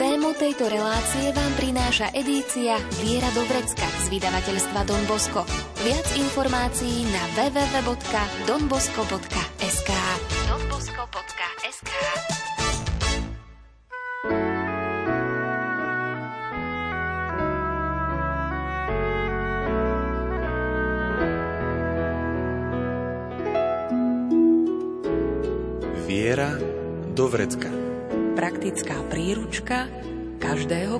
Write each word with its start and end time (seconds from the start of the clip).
Tému 0.00 0.32
tejto 0.32 0.64
relácie 0.64 1.28
vám 1.36 1.52
prináša 1.60 2.08
edícia 2.16 2.80
Viera 3.04 3.28
do 3.36 3.44
Vrecka 3.44 3.84
z 4.00 4.08
vydavateľstva 4.08 4.88
Don 4.88 5.04
Bosco. 5.04 5.44
Viac 5.84 6.16
informácií 6.16 7.04
na 7.12 7.20
www.donbosco.sk 7.36 9.39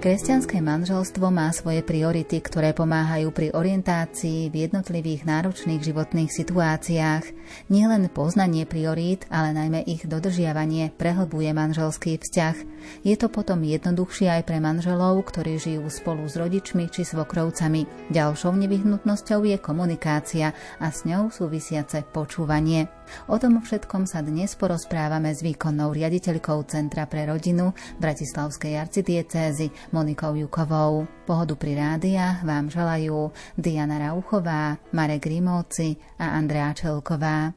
Kresťanské 0.00 0.64
manželstvo 0.64 1.28
má 1.28 1.52
svoje 1.52 1.84
priority, 1.84 2.40
ktoré 2.40 2.72
pomáhajú 2.72 3.36
pri 3.36 3.52
orientácii 3.52 4.48
v 4.48 4.64
jednotlivých 4.64 5.28
náročných 5.28 5.76
životných 5.76 6.32
situáciách. 6.32 7.24
Nielen 7.68 8.08
poznanie 8.08 8.64
priorít, 8.64 9.28
ale 9.28 9.52
najmä 9.52 9.84
ich 9.84 10.08
dodržiavanie 10.08 10.96
prehlbuje 10.96 11.52
manželský 11.52 12.16
vzťah. 12.16 12.56
Je 13.04 13.12
to 13.12 13.28
potom 13.28 13.60
jednoduchšie 13.60 14.40
aj 14.40 14.48
pre 14.48 14.56
manželov, 14.56 15.20
ktorí 15.20 15.60
žijú 15.60 15.84
spolu 15.92 16.24
s 16.24 16.40
rodičmi 16.40 16.88
či 16.88 17.04
svokrovcami. 17.04 18.08
Ďalšou 18.08 18.56
nevyhnutnosťou 18.56 19.52
je 19.52 19.60
komunikácia 19.60 20.56
a 20.80 20.88
s 20.88 21.04
ňou 21.04 21.28
súvisiace 21.28 22.08
počúvanie. 22.08 22.88
O 23.28 23.36
tom 23.38 23.62
všetkom 23.62 24.04
sa 24.04 24.20
dnes 24.20 24.54
porozprávame 24.58 25.34
s 25.34 25.40
výkonnou 25.40 25.94
riaditeľkou 25.94 26.66
Centra 26.66 27.06
pre 27.10 27.26
rodinu 27.26 27.72
Bratislavskej 27.98 28.78
arcidiecézy 28.78 29.94
Monikou 29.94 30.34
Jukovou. 30.34 31.06
Pohodu 31.24 31.54
pri 31.54 31.78
rádiách 31.78 32.42
vám 32.42 32.68
želajú 32.68 33.30
Diana 33.54 33.98
Rauchová, 34.10 34.78
Marek 34.92 35.26
Grimovci 35.26 35.96
a 36.18 36.34
Andrea 36.36 36.74
Čelková. 36.74 37.52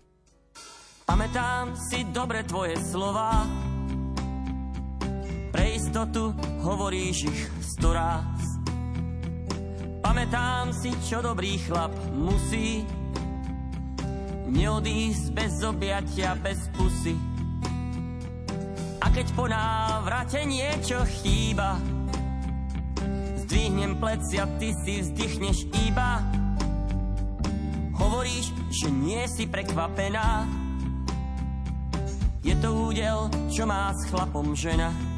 Pamätám 1.03 1.75
si 1.75 2.07
dobre 2.15 2.47
tvoje 2.47 2.79
slova, 2.79 3.43
pre 5.53 5.77
istotu 5.77 6.33
hovoríš 6.65 7.29
ich 7.29 7.41
sto 7.61 7.93
raz. 7.93 8.41
Pamätám 10.01 10.73
si, 10.73 10.89
čo 11.05 11.21
dobrý 11.21 11.61
chlap 11.61 11.93
musí 12.17 12.81
neodísť 14.53 15.25
bez 15.33 15.53
objatia, 15.65 16.37
bez 16.37 16.69
pusy. 16.77 17.17
A 19.01 19.09
keď 19.09 19.27
po 19.35 19.49
návrate 19.49 20.45
niečo 20.45 21.03
chýba, 21.19 21.81
zdvihnem 23.43 23.99
plecia, 23.99 24.47
ty 24.61 24.71
si 24.85 25.03
vzdychneš 25.03 25.67
iba. 25.89 26.23
Hovoríš, 27.97 28.53
že 28.71 28.87
nie 28.93 29.25
si 29.27 29.49
prekvapená, 29.49 30.47
je 32.43 32.55
to 32.59 32.69
údel, 32.91 33.31
čo 33.47 33.63
má 33.63 33.91
s 33.95 34.03
chlapom 34.11 34.51
žena. 34.51 35.12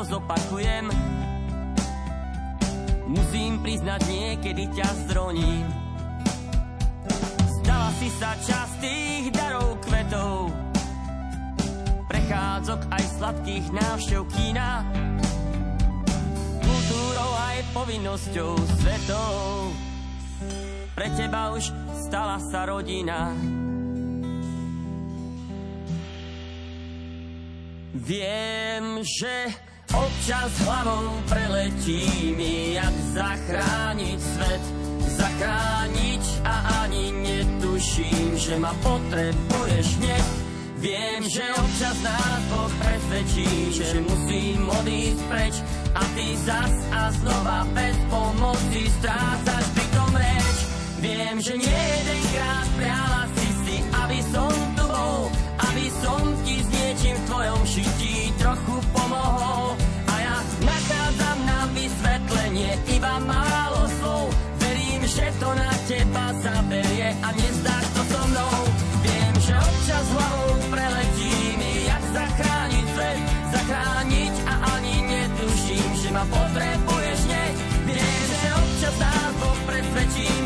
To 0.00 0.16
zopakujem, 0.16 0.88
musím 3.04 3.60
priznať, 3.60 4.00
niekedy 4.08 4.64
ťa 4.72 4.88
zroním. 5.12 5.68
Stala 7.60 7.92
si 8.00 8.08
sa 8.16 8.32
častých 8.40 9.28
darov 9.28 9.76
kvetov, 9.84 10.56
prechádzok 12.08 12.80
aj 12.96 13.04
sladkých 13.20 13.66
návštev 13.76 14.24
kína, 14.32 14.88
kultúrou 16.64 17.32
aj 17.52 17.58
povinnosťou 17.76 18.56
svetov 18.80 19.68
pre 20.96 21.12
teba 21.12 21.52
už 21.52 21.68
stala 22.08 22.40
sa 22.48 22.64
rodina. 22.64 23.36
Viem, 28.00 29.04
že 29.04 29.68
občas 29.94 30.50
hlavou 30.64 31.18
preletí 31.28 32.34
mi, 32.36 32.74
jak 32.78 32.94
zachrániť 33.14 34.18
svet, 34.20 34.64
zachrániť 35.18 36.24
a 36.46 36.54
ani 36.86 37.12
netuším, 37.12 38.38
že 38.38 38.54
ma 38.58 38.72
potrebuješ 38.82 39.86
hneď. 39.98 40.26
Viem, 40.80 41.28
že 41.28 41.44
občas 41.60 41.96
nás 42.00 42.40
Boh 42.48 42.72
presvedčí, 42.80 43.68
že 43.68 44.00
musím 44.00 44.64
odísť 44.64 45.20
preč 45.28 45.54
a 45.92 46.02
ty 46.16 46.32
zas 46.40 46.74
a 46.88 47.12
znova 47.20 47.68
bez 47.76 47.96
pomoci 48.08 48.88
strácaš 48.88 49.64
bytom 49.76 50.12
reč. 50.16 50.56
Viem, 51.04 51.36
že 51.44 51.54
nie 51.60 51.68
jedenkrát 51.68 52.66
priala 52.80 53.22
si 53.36 53.48
si, 53.60 53.76
aby 53.92 54.18
som 54.32 54.52
tu 54.72 54.84
bol, 54.88 55.28
aby 55.80 55.88
som 56.04 56.20
ti 56.44 56.60
s 56.60 56.68
niečím 56.76 57.16
v 57.16 57.24
tvojom 57.24 57.60
šití 57.64 58.36
trochu 58.36 58.76
pomohol. 58.92 59.72
A 60.12 60.14
ja 60.20 60.36
nachádzam 60.60 61.38
na 61.48 61.60
vysvetlenie 61.72 62.76
iba 62.92 63.16
málo 63.24 63.88
slov. 63.96 64.28
Verím, 64.60 65.00
že 65.08 65.32
to 65.40 65.48
na 65.56 65.72
teba 65.88 66.36
zaberie 66.44 67.16
a 67.24 67.28
nezdáš 67.32 67.86
to 67.96 68.02
so 68.12 68.20
mnou. 68.28 68.56
Viem, 69.00 69.34
že 69.40 69.56
občas 69.56 70.04
hlavou 70.12 70.52
preletí 70.68 71.36
mi, 71.56 71.72
jak 71.88 72.04
zachrániť 72.12 72.86
svet, 72.92 73.20
zachrániť 73.48 74.34
a 74.52 74.54
ani 74.76 74.96
netuším, 75.08 75.90
že 75.96 76.08
ma 76.12 76.28
potrebuješ 76.28 77.18
hneď. 77.24 77.54
Viem, 77.88 78.28
že 78.36 78.48
občas 78.52 78.94
nás 79.00 79.20
presvedčím, 79.64 80.42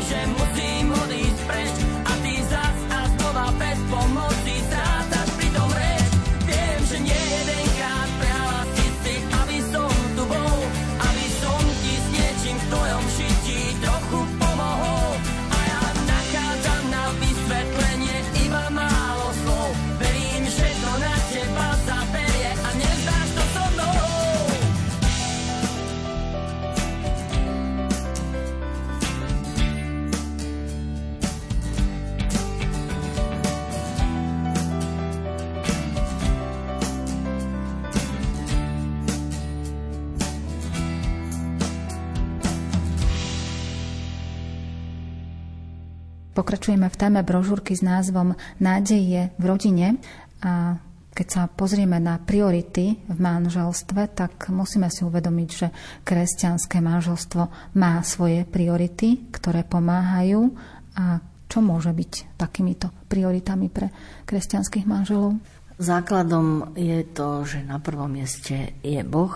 Pokračujeme 46.45 46.93
v 46.93 46.99
téme 47.01 47.25
brožúrky 47.25 47.73
s 47.73 47.81
názvom 47.81 48.37
Nádej 48.61 49.01
je 49.01 49.23
v 49.33 49.43
rodine 49.49 49.97
a 50.45 50.77
keď 51.09 51.25
sa 51.25 51.41
pozrieme 51.49 51.97
na 51.97 52.21
priority 52.21 53.01
v 53.01 53.17
manželstve, 53.17 54.13
tak 54.13 54.53
musíme 54.53 54.85
si 54.93 55.01
uvedomiť, 55.01 55.49
že 55.49 55.73
kresťanské 56.05 56.85
manželstvo 56.85 57.73
má 57.81 57.97
svoje 58.05 58.45
priority, 58.45 59.25
ktoré 59.33 59.65
pomáhajú 59.65 60.53
a 60.93 61.17
čo 61.49 61.65
môže 61.65 61.89
byť 61.89 62.37
takýmito 62.37 62.93
prioritami 63.09 63.65
pre 63.73 63.89
kresťanských 64.29 64.85
manželov? 64.85 65.41
Základom 65.81 66.77
je 66.77 67.09
to, 67.09 67.41
že 67.41 67.65
na 67.65 67.81
prvom 67.81 68.13
mieste 68.13 68.77
je 68.85 69.01
Boh, 69.01 69.33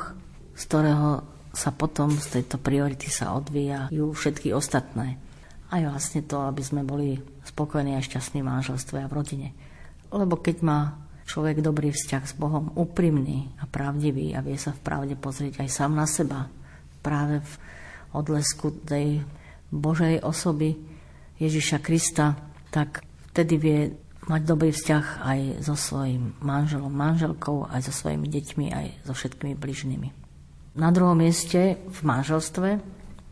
z 0.54 0.62
ktorého 0.62 1.26
sa 1.58 1.74
potom 1.74 2.14
z 2.22 2.38
tejto 2.38 2.62
priority 2.62 3.10
sa 3.10 3.34
odvíjajú 3.34 4.14
všetky 4.14 4.54
ostatné. 4.54 5.18
Aj 5.70 5.82
vlastne 5.86 6.26
to, 6.26 6.42
aby 6.50 6.66
sme 6.66 6.82
boli 6.82 7.22
spokojní 7.46 7.94
a 7.94 8.02
šťastní 8.02 8.42
v 8.42 8.50
manželstve 8.50 9.06
a 9.06 9.10
v 9.10 9.16
rodine. 9.16 9.50
Lebo 10.10 10.42
keď 10.42 10.66
má 10.66 10.98
človek 11.30 11.62
dobrý 11.62 11.94
vzťah 11.94 12.24
s 12.26 12.34
Bohom, 12.34 12.74
úprimný 12.74 13.54
a 13.62 13.70
pravdivý 13.70 14.34
a 14.34 14.42
vie 14.42 14.58
sa 14.58 14.74
v 14.74 14.82
pravde 14.82 15.14
pozrieť 15.14 15.62
aj 15.62 15.70
sám 15.70 15.94
na 15.94 16.10
seba, 16.10 16.50
práve 17.06 17.46
v 17.46 17.54
odlesku 18.18 18.74
tej 18.82 19.22
Božej 19.70 20.26
osoby 20.26 20.74
Ježiša 21.38 21.86
Krista, 21.86 22.34
tak 22.74 23.06
vtedy 23.30 23.56
vie 23.62 23.80
mať 24.26 24.42
dobrý 24.46 24.70
vzťah 24.74 25.06
aj 25.26 25.40
so 25.66 25.74
svojím 25.78 26.38
manželom, 26.42 26.94
manželkou, 26.94 27.70
aj 27.70 27.90
so 27.90 27.94
svojimi 27.94 28.26
deťmi, 28.30 28.66
aj 28.74 28.86
so 29.06 29.14
všetkými 29.14 29.54
bližnými. 29.58 30.10
Na 30.78 30.94
druhom 30.94 31.18
mieste 31.18 31.82
v 31.82 32.00
manželstve 32.06 32.78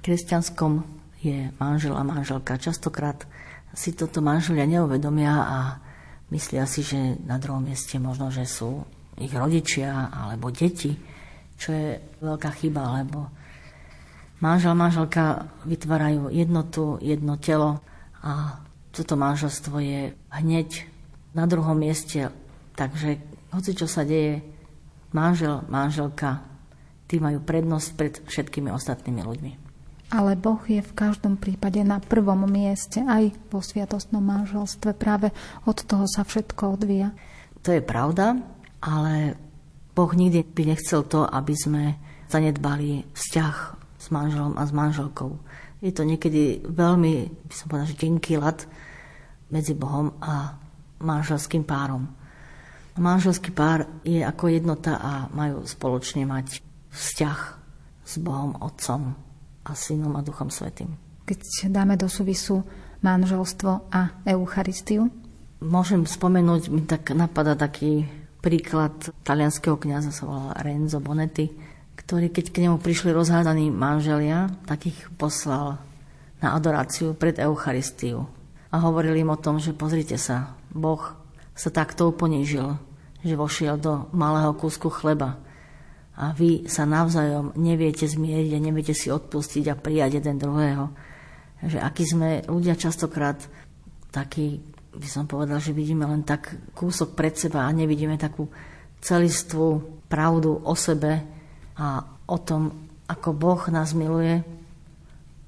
kresťanskom 0.02 0.97
je 1.28 1.40
manžel 1.60 1.92
a 1.94 2.08
manželka. 2.08 2.56
Častokrát 2.56 3.28
si 3.76 3.92
toto 3.92 4.24
manželia 4.24 4.64
neuvedomia 4.64 5.34
a 5.36 5.60
myslia 6.32 6.64
si, 6.64 6.82
že 6.84 7.20
na 7.28 7.36
druhom 7.38 7.64
mieste 7.64 8.00
možno, 8.00 8.32
že 8.32 8.48
sú 8.48 8.88
ich 9.18 9.34
rodičia 9.34 10.14
alebo 10.14 10.54
deti, 10.54 10.96
čo 11.58 11.74
je 11.74 11.88
veľká 12.22 12.52
chyba, 12.58 13.04
lebo 13.04 13.28
manžel 14.40 14.72
a 14.72 14.82
manželka 14.82 15.50
vytvárajú 15.66 16.30
jednotu, 16.30 17.02
jedno 17.02 17.36
telo 17.42 17.82
a 18.22 18.62
toto 18.94 19.14
manželstvo 19.18 19.78
je 19.82 20.02
hneď 20.14 20.86
na 21.34 21.46
druhom 21.46 21.78
mieste. 21.78 22.30
Takže 22.78 23.18
hoci 23.54 23.74
čo 23.74 23.90
sa 23.90 24.06
deje, 24.06 24.42
manžel, 25.14 25.66
manželka, 25.70 26.46
tí 27.10 27.18
majú 27.18 27.42
prednosť 27.42 27.88
pred 27.98 28.14
všetkými 28.26 28.70
ostatnými 28.70 29.22
ľuďmi. 29.26 29.67
Ale 30.08 30.40
Boh 30.40 30.64
je 30.64 30.80
v 30.80 30.96
každom 30.96 31.36
prípade 31.36 31.84
na 31.84 32.00
prvom 32.00 32.48
mieste 32.48 33.04
aj 33.04 33.36
vo 33.52 33.60
sviatostnom 33.60 34.24
manželstve. 34.24 34.96
Práve 34.96 35.36
od 35.68 35.76
toho 35.84 36.08
sa 36.08 36.24
všetko 36.24 36.80
odvíja. 36.80 37.12
To 37.68 37.76
je 37.76 37.84
pravda, 37.84 38.40
ale 38.80 39.36
Boh 39.92 40.08
nikdy 40.08 40.48
by 40.48 40.64
nechcel 40.72 41.04
to, 41.04 41.28
aby 41.28 41.52
sme 41.52 41.84
zanedbali 42.32 43.04
vzťah 43.12 43.56
s 44.00 44.08
manželom 44.08 44.56
a 44.56 44.64
s 44.64 44.72
manželkou. 44.72 45.36
Je 45.84 45.92
to 45.92 46.08
niekedy 46.08 46.64
veľmi, 46.64 47.28
by 47.28 47.54
som 47.54 47.68
povedal, 47.68 47.92
že 47.92 48.00
tenký 48.00 48.40
lat 48.40 48.64
medzi 49.52 49.76
Bohom 49.76 50.16
a 50.24 50.56
manželským 51.04 51.68
párom. 51.68 52.08
Manželský 52.96 53.52
pár 53.52 53.86
je 54.08 54.24
ako 54.24 54.56
jednota 54.56 54.98
a 54.98 55.12
majú 55.36 55.68
spoločne 55.68 56.24
mať 56.24 56.64
vzťah 56.96 57.40
s 58.08 58.14
Bohom 58.24 58.56
Otcom 58.64 59.27
a 59.68 59.76
Synom 59.76 60.16
a 60.16 60.24
Duchom 60.24 60.48
Svetým. 60.48 60.96
Keď 61.28 61.68
dáme 61.68 62.00
do 62.00 62.08
súvisu 62.08 62.64
manželstvo 63.04 63.92
a 63.92 64.24
Eucharistiu? 64.24 65.12
Môžem 65.60 66.08
spomenúť, 66.08 66.72
mi 66.72 66.88
tak 66.88 67.12
napadá 67.12 67.60
taký 67.60 68.08
príklad 68.40 68.94
talianského 69.28 69.76
kniaza, 69.76 70.16
sa 70.16 70.24
volal 70.24 70.56
Renzo 70.64 71.04
Bonetti, 71.04 71.52
ktorý, 71.98 72.32
keď 72.32 72.46
k 72.54 72.62
nemu 72.64 72.78
prišli 72.80 73.12
rozhádaní 73.12 73.74
manželia, 73.74 74.54
tak 74.70 74.88
ich 74.88 75.00
poslal 75.20 75.82
na 76.40 76.54
adoráciu 76.54 77.18
pred 77.18 77.36
Eucharistiu. 77.42 78.30
A 78.70 78.78
hovorili 78.86 79.26
im 79.26 79.34
o 79.34 79.42
tom, 79.42 79.58
že 79.58 79.74
pozrite 79.74 80.16
sa, 80.22 80.54
Boh 80.70 81.02
sa 81.58 81.74
takto 81.74 82.14
ponížil, 82.14 82.78
že 83.26 83.34
vošiel 83.34 83.82
do 83.82 84.06
malého 84.14 84.54
kúsku 84.54 84.94
chleba 84.94 85.42
a 86.18 86.34
vy 86.34 86.66
sa 86.66 86.90
navzájom 86.90 87.54
neviete 87.62 88.10
zmieriť 88.10 88.52
a 88.58 88.64
neviete 88.66 88.94
si 88.98 89.14
odpustiť 89.14 89.70
a 89.70 89.78
prijať 89.78 90.18
jeden 90.18 90.42
druhého. 90.42 90.90
Že 91.62 91.78
aký 91.78 92.04
sme 92.10 92.30
ľudia 92.50 92.74
častokrát 92.74 93.38
takí, 94.10 94.66
by 94.98 95.06
som 95.06 95.30
povedal, 95.30 95.62
že 95.62 95.78
vidíme 95.78 96.10
len 96.10 96.26
tak 96.26 96.58
kúsok 96.74 97.14
pred 97.14 97.38
seba 97.38 97.70
a 97.70 97.76
nevidíme 97.76 98.18
takú 98.18 98.50
celistvú 98.98 100.02
pravdu 100.10 100.58
o 100.58 100.74
sebe 100.74 101.22
a 101.78 102.02
o 102.26 102.38
tom, 102.42 102.90
ako 103.06 103.30
Boh 103.38 103.62
nás 103.70 103.94
miluje 103.94 104.42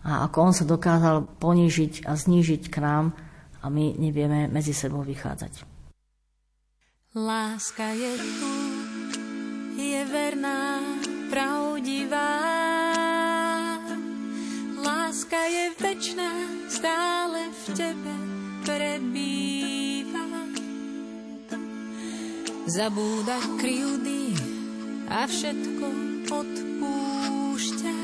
a 0.06 0.30
ako 0.30 0.38
On 0.38 0.54
sa 0.54 0.70
dokázal 0.70 1.26
ponížiť 1.42 2.06
a 2.06 2.14
znížiť 2.14 2.70
k 2.70 2.78
nám 2.78 3.18
a 3.60 3.66
my 3.68 3.98
nevieme 3.98 4.46
medzi 4.48 4.72
sebou 4.72 5.02
vychádzať. 5.02 5.66
Láska 7.18 7.90
je 7.98 8.12
tu, 8.22 8.69
je 9.80 10.04
verná, 10.06 10.84
pravdivá. 11.32 12.36
Láska 14.84 15.40
je 15.48 15.66
večná, 15.80 16.32
stále 16.68 17.48
v 17.48 17.64
tebe 17.72 18.16
prebýva. 18.68 20.26
Zabúda 22.70 23.40
kryjúdy 23.58 24.36
a 25.10 25.26
všetko 25.26 25.88
odpúšťa. 26.30 27.98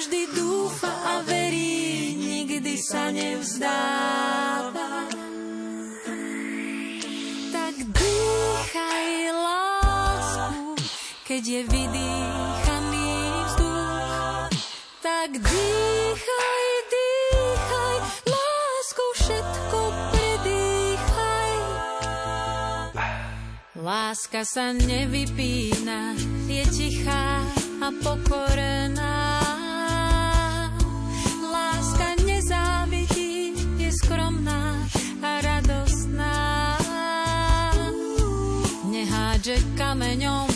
Vždy 0.00 0.22
dúfa 0.32 0.88
a 0.88 1.14
verí, 1.28 2.16
nikdy 2.16 2.74
sa 2.80 3.12
nevzdáva. 3.12 5.04
Dýchaj 8.70 9.34
lásku, 9.34 10.78
keď 11.26 11.42
je 11.42 11.60
vydýchaný 11.66 13.10
vzduch. 13.50 14.54
Tak 15.02 15.30
dýchaj, 15.42 16.64
dýchaj, 16.86 17.98
lásku 18.30 19.04
všetko 19.18 19.78
predýchaj. 20.14 21.54
Láska 23.74 24.46
sa 24.46 24.70
nevypína, 24.70 26.14
je 26.46 26.62
tichá 26.70 27.42
a 27.82 27.90
pokorená. 27.90 29.29
Nehádže 39.94 40.49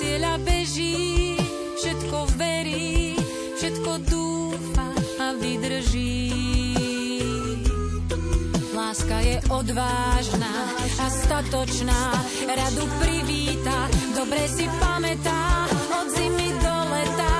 cieľa 0.00 0.40
beží, 0.40 1.36
všetko 1.76 2.18
verí, 2.40 3.20
všetko 3.60 3.92
dúfa 4.08 4.88
a 5.20 5.36
vydrží. 5.36 6.24
Láska 8.72 9.20
je 9.20 9.36
odvážna 9.52 10.54
a 11.04 11.06
statočná, 11.12 12.16
radu 12.48 12.88
privíta, 12.96 13.92
dobre 14.16 14.40
si 14.48 14.64
pamätá, 14.80 15.68
od 15.68 16.08
zimy 16.16 16.48
do 16.48 16.76
leta. 16.96 17.36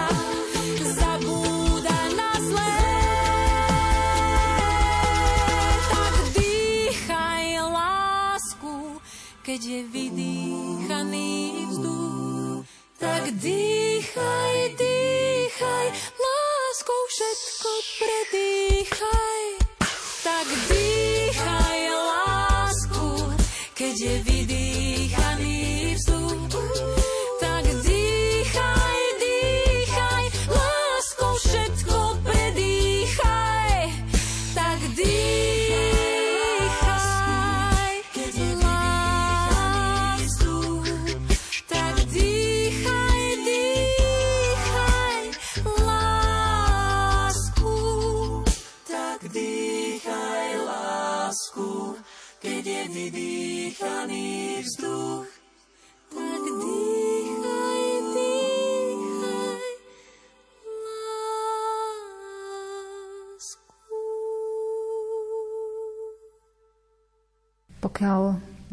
Zabúda 1.00 1.98
na. 2.12 2.30
Tak 5.88 6.14
dýchaj 6.36 7.46
lásku, 7.72 9.00
keď 9.40 9.60
je 9.64 9.80
vydýchaný 9.88 11.32
vzduch. 11.72 12.09
Tak 13.00 13.32
dýchaj, 13.40 14.76
dýchaj, 14.76 15.86
láskou 16.20 17.00
všetko 17.08 17.70
predýchaj. 17.96 19.42
Tak 20.20 20.46
dýchaj 20.68 21.80
lásku, 21.96 23.08
keď 23.72 23.94
je 23.96 24.16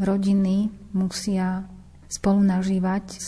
rodiny 0.07 0.71
musia 0.95 1.67
spolu 2.07 2.39
nažívať 2.39 3.05
s 3.11 3.27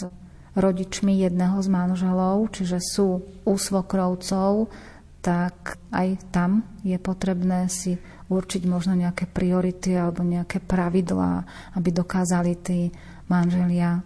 rodičmi 0.55 1.19
jedného 1.21 1.59
z 1.59 1.67
manželov, 1.67 2.49
čiže 2.55 2.79
sú 2.79 3.21
u 3.43 3.53
svokrovcov, 3.55 4.71
tak 5.19 5.77
aj 5.91 6.31
tam 6.31 6.63
je 6.81 6.95
potrebné 6.95 7.67
si 7.67 7.99
určiť 8.31 8.63
možno 8.65 8.95
nejaké 8.95 9.27
priority 9.27 9.99
alebo 9.99 10.23
nejaké 10.23 10.63
pravidlá, 10.63 11.43
aby 11.75 11.89
dokázali 11.91 12.53
tí 12.63 12.79
manželia 13.27 13.99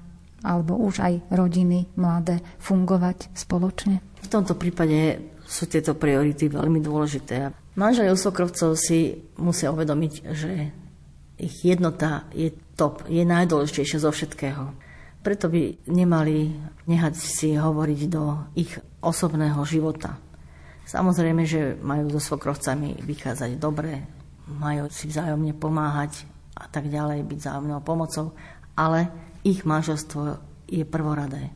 alebo 0.44 0.76
už 0.76 1.00
aj 1.00 1.14
rodiny 1.32 1.88
mladé 1.96 2.44
fungovať 2.60 3.32
spoločne. 3.32 4.04
V 4.20 4.28
tomto 4.28 4.60
prípade 4.60 5.22
sú 5.48 5.70
tieto 5.70 5.96
priority 5.96 6.52
veľmi 6.52 6.84
dôležité. 6.84 7.52
Manželi 7.80 8.12
usokrovcov 8.12 8.76
si 8.76 9.24
musia 9.40 9.72
uvedomiť, 9.72 10.14
že 10.36 10.52
ich 11.40 11.56
jednota 11.66 12.28
je 12.36 12.54
top, 12.76 13.06
je 13.10 13.24
najdôležitejšia 13.26 14.00
zo 14.04 14.12
všetkého. 14.12 14.74
Preto 15.24 15.48
by 15.48 15.88
nemali 15.88 16.52
nehať 16.90 17.16
si 17.16 17.56
hovoriť 17.56 18.02
do 18.12 18.52
ich 18.60 18.76
osobného 19.00 19.64
života. 19.64 20.20
Samozrejme, 20.84 21.48
že 21.48 21.80
majú 21.80 22.12
so 22.12 22.20
svokrovcami 22.20 23.00
vychádzať 23.00 23.56
dobre, 23.56 24.04
majú 24.52 24.92
si 24.92 25.08
vzájomne 25.08 25.56
pomáhať 25.56 26.28
a 26.60 26.68
tak 26.68 26.92
ďalej, 26.92 27.24
byť 27.24 27.40
vzájomnou 27.40 27.80
pomocou, 27.80 28.36
ale 28.76 29.08
ich 29.48 29.64
manželstvo 29.64 30.40
je 30.68 30.84
prvoradé. 30.84 31.56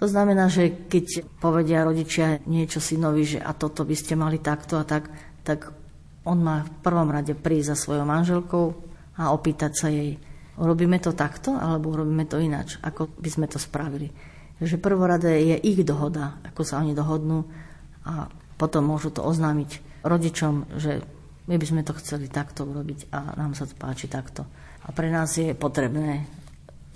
To 0.00 0.08
znamená, 0.08 0.48
že 0.48 0.72
keď 0.88 1.28
povedia 1.38 1.84
rodičia 1.84 2.40
niečo 2.48 2.80
synovi, 2.80 3.36
že 3.36 3.38
a 3.38 3.52
toto 3.52 3.84
by 3.84 3.92
ste 3.92 4.16
mali 4.16 4.40
takto 4.40 4.80
a 4.80 4.84
tak, 4.88 5.12
tak 5.44 5.70
on 6.24 6.40
má 6.40 6.64
v 6.64 6.72
prvom 6.80 7.08
rade 7.12 7.36
prísť 7.36 7.68
za 7.72 7.76
svojou 7.76 8.08
manželkou 8.08 8.66
a 9.20 9.30
opýtať 9.36 9.72
sa 9.76 9.88
jej, 9.92 10.16
robíme 10.60 11.00
to 11.00 11.16
takto 11.16 11.56
alebo 11.56 11.96
robíme 11.96 12.28
to 12.28 12.36
ináč, 12.36 12.76
ako 12.84 13.08
by 13.16 13.28
sme 13.32 13.46
to 13.48 13.56
spravili. 13.56 14.12
Takže 14.60 14.76
prvoradé 14.76 15.40
je 15.40 15.56
ich 15.72 15.80
dohoda, 15.80 16.36
ako 16.44 16.60
sa 16.62 16.84
oni 16.84 16.92
dohodnú 16.92 17.48
a 18.04 18.28
potom 18.60 18.84
môžu 18.84 19.08
to 19.08 19.24
oznámiť 19.24 20.04
rodičom, 20.04 20.76
že 20.76 21.00
my 21.48 21.56
by 21.56 21.66
sme 21.66 21.82
to 21.82 21.96
chceli 21.96 22.28
takto 22.28 22.68
urobiť 22.68 23.08
a 23.10 23.40
nám 23.40 23.56
sa 23.56 23.64
to 23.64 23.72
páči 23.74 24.06
takto. 24.06 24.44
A 24.84 24.92
pre 24.92 25.08
nás 25.08 25.32
je 25.32 25.56
potrebné 25.56 26.28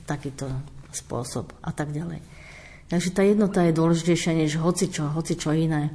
takýto 0.05 0.45
spôsob 0.93 1.57
a 1.65 1.73
tak 1.73 1.91
ďalej. 1.91 2.21
Takže 2.87 3.17
tá 3.17 3.25
jednota 3.25 3.65
je 3.65 3.75
dôležitejšia 3.75 4.33
než 4.37 4.61
hocičo, 4.61 5.09
hocičo 5.17 5.57
iné. 5.57 5.89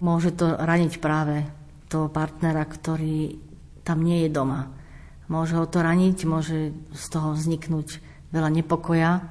Môže 0.00 0.32
to 0.32 0.56
raniť 0.56 0.98
práve 0.98 1.44
toho 1.92 2.08
partnera, 2.08 2.64
ktorý 2.64 3.36
tam 3.84 4.00
nie 4.00 4.26
je 4.26 4.30
doma. 4.32 4.81
Môže 5.30 5.54
ho 5.58 5.66
to 5.66 5.82
raniť, 5.82 6.26
môže 6.26 6.74
z 6.92 7.04
toho 7.10 7.34
vzniknúť 7.36 8.02
veľa 8.32 8.50
nepokoja 8.50 9.28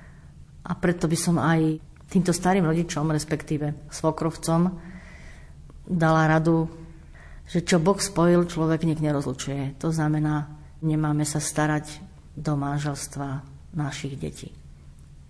a 0.62 0.71
preto 0.77 1.10
by 1.10 1.17
som 1.17 1.36
aj 1.41 1.81
týmto 2.12 2.36
starým 2.36 2.67
rodičom, 2.67 3.07
respektíve 3.10 3.88
svokrovcom, 3.88 4.75
dala 5.88 6.27
radu, 6.27 6.67
že 7.48 7.63
čo 7.63 7.79
Boh 7.79 8.00
spojil, 8.00 8.48
človek 8.48 8.83
nik 8.88 9.03
nerozlučuje. 9.03 9.79
To 9.83 9.91
znamená, 9.91 10.48
nemáme 10.83 11.24
sa 11.24 11.39
starať 11.39 12.00
do 12.36 12.55
manželstva 12.55 13.43
našich 13.75 14.15
detí. 14.15 14.51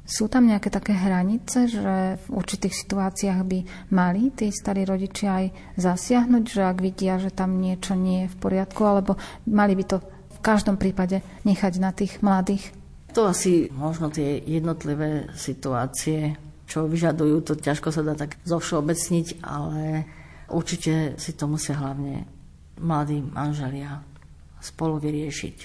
Sú 0.02 0.28
tam 0.28 0.50
nejaké 0.50 0.68
také 0.68 0.92
hranice, 0.92 1.72
že 1.72 2.20
v 2.20 2.28
určitých 2.36 2.74
situáciách 2.84 3.42
by 3.48 3.60
mali 3.96 4.34
tí 4.36 4.52
starí 4.52 4.84
rodičia 4.84 5.46
aj 5.46 5.46
zasiahnuť, 5.80 6.44
že 6.44 6.62
ak 6.68 6.78
vidia, 6.84 7.16
že 7.16 7.32
tam 7.32 7.62
niečo 7.62 7.96
nie 7.96 8.28
je 8.28 8.32
v 8.34 8.40
poriadku, 8.42 8.82
alebo 8.84 9.16
mali 9.48 9.72
by 9.78 9.84
to 9.88 9.98
v 10.42 10.46
každom 10.50 10.82
prípade 10.82 11.22
nechať 11.46 11.78
na 11.78 11.94
tých 11.94 12.18
mladých? 12.26 12.74
To 13.14 13.30
asi 13.30 13.70
možno 13.70 14.10
tie 14.10 14.42
jednotlivé 14.42 15.30
situácie, 15.38 16.34
čo 16.66 16.90
vyžadujú, 16.90 17.46
to 17.46 17.54
ťažko 17.54 17.94
sa 17.94 18.02
dá 18.02 18.18
tak 18.18 18.42
zovšeobecniť, 18.50 19.46
ale 19.46 20.10
Určite 20.52 21.16
si 21.16 21.32
to 21.32 21.48
musia 21.48 21.80
hlavne 21.80 22.28
mladí 22.84 23.24
manželia 23.24 24.04
spolu 24.60 25.00
vyriešiť. 25.00 25.58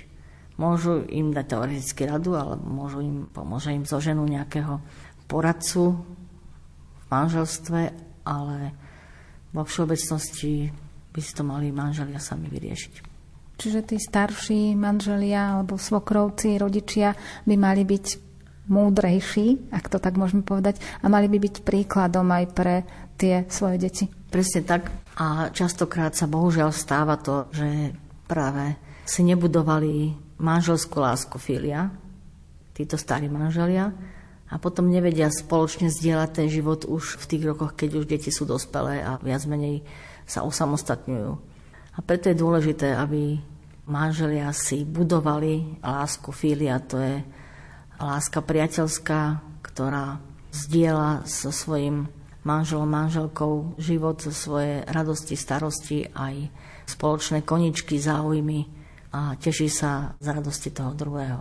Môžu 0.62 1.04
im 1.10 1.34
dať 1.34 1.46
teoreticky 1.52 2.06
radu, 2.06 2.38
alebo 2.38 2.64
môžu 2.64 3.02
im, 3.02 3.26
pomôže 3.28 3.74
im 3.74 3.84
zo 3.84 3.98
ženu 4.00 4.24
nejakého 4.24 4.80
poradcu 5.26 6.00
v 7.02 7.04
manželstve, 7.10 7.80
ale 8.24 8.56
vo 9.52 9.66
všeobecnosti 9.66 10.70
by 11.12 11.20
si 11.20 11.32
to 11.34 11.42
mali 11.42 11.74
manželia 11.74 12.22
sami 12.22 12.46
vyriešiť. 12.46 13.05
Čiže 13.56 13.80
tí 13.88 13.96
starší 13.96 14.76
manželia 14.76 15.56
alebo 15.56 15.80
svokrovci, 15.80 16.60
rodičia 16.60 17.16
by 17.48 17.54
mali 17.56 17.88
byť 17.88 18.06
múdrejší, 18.68 19.72
ak 19.72 19.88
to 19.88 19.96
tak 19.96 20.18
môžeme 20.18 20.44
povedať, 20.44 20.82
a 21.00 21.06
mali 21.08 21.30
by 21.30 21.38
byť 21.40 21.54
príkladom 21.64 22.28
aj 22.28 22.44
pre 22.52 22.84
tie 23.16 23.48
svoje 23.48 23.80
deti. 23.80 24.04
Presne 24.28 24.60
tak. 24.66 24.92
A 25.16 25.48
častokrát 25.48 26.12
sa 26.12 26.28
bohužiaľ 26.28 26.74
stáva 26.74 27.16
to, 27.16 27.48
že 27.54 27.96
práve 28.28 28.76
si 29.08 29.24
nebudovali 29.24 30.12
manželskú 30.36 31.00
lásku 31.00 31.40
filia, 31.40 31.88
títo 32.76 33.00
starí 33.00 33.30
manželia, 33.32 33.94
a 34.46 34.62
potom 34.62 34.86
nevedia 34.86 35.26
spoločne 35.26 35.90
zdieľať 35.90 36.30
ten 36.30 36.46
život 36.46 36.86
už 36.86 37.18
v 37.18 37.24
tých 37.26 37.42
rokoch, 37.50 37.74
keď 37.74 37.90
už 37.98 38.04
deti 38.06 38.30
sú 38.30 38.46
dospelé 38.46 39.02
a 39.02 39.18
viac 39.18 39.42
menej 39.48 39.82
sa 40.22 40.46
osamostatňujú. 40.46 41.55
A 41.96 42.04
preto 42.04 42.28
je 42.28 42.36
dôležité, 42.36 42.92
aby 42.92 43.40
manželia 43.88 44.52
si 44.52 44.84
budovali 44.84 45.80
lásku 45.80 46.28
filia, 46.30 46.76
to 46.84 47.00
je 47.00 47.24
láska 47.96 48.44
priateľská, 48.44 49.40
ktorá 49.64 50.20
zdieľa 50.52 51.24
so 51.24 51.48
svojim 51.48 52.08
manželom, 52.44 52.86
manželkou 52.86 53.80
život, 53.80 54.20
svoje 54.22 54.84
radosti, 54.86 55.34
starosti, 55.34 56.06
aj 56.14 56.52
spoločné 56.86 57.42
koničky, 57.42 57.98
záujmy 57.98 58.68
a 59.10 59.34
teší 59.34 59.66
sa 59.66 60.14
z 60.22 60.26
radosti 60.30 60.70
toho 60.70 60.94
druhého. 60.94 61.40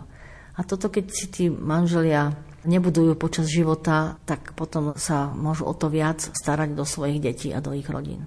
A 0.56 0.60
toto, 0.64 0.88
keď 0.88 1.04
si 1.12 1.26
tí 1.28 1.44
manželia 1.52 2.32
nebudujú 2.64 3.14
počas 3.14 3.46
života, 3.46 4.18
tak 4.26 4.56
potom 4.58 4.96
sa 4.98 5.30
môžu 5.30 5.68
o 5.68 5.74
to 5.76 5.92
viac 5.92 6.18
starať 6.18 6.74
do 6.74 6.82
svojich 6.82 7.22
detí 7.22 7.48
a 7.54 7.62
do 7.62 7.76
ich 7.76 7.86
rodín. 7.86 8.26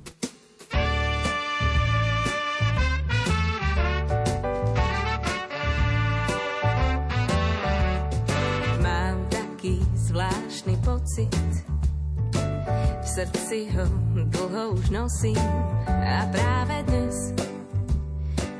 Srdci 13.20 13.68
ho 13.76 13.84
dlho 14.32 14.80
už 14.80 14.96
nosím 14.96 15.44
a 15.92 16.24
práve 16.32 16.88
dnes 16.88 17.36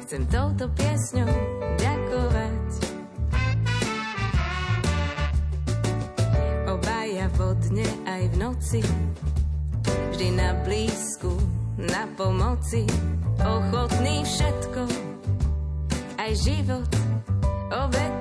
chcem 0.04 0.28
touto 0.28 0.68
piesňou 0.76 1.32
ďakovať. 1.80 2.68
Obaja 6.68 7.32
vodne 7.40 7.88
aj 8.04 8.24
v 8.28 8.36
noci, 8.36 8.82
vždy 10.12 10.28
na 10.36 10.52
blízku, 10.68 11.32
na 11.80 12.04
pomoci, 12.20 12.84
ochotný 13.40 14.28
všetko, 14.28 14.84
aj 16.20 16.32
život 16.36 16.92
obetovať. 17.72 18.19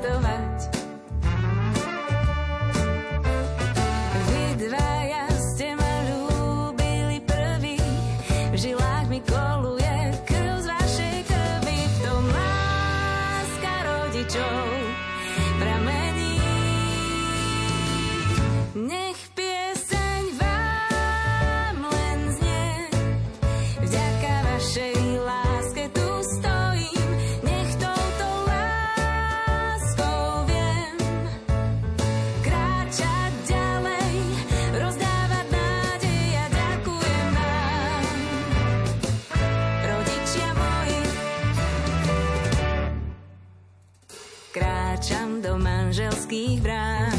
Manželských 45.59 46.63
brán. 46.63 47.19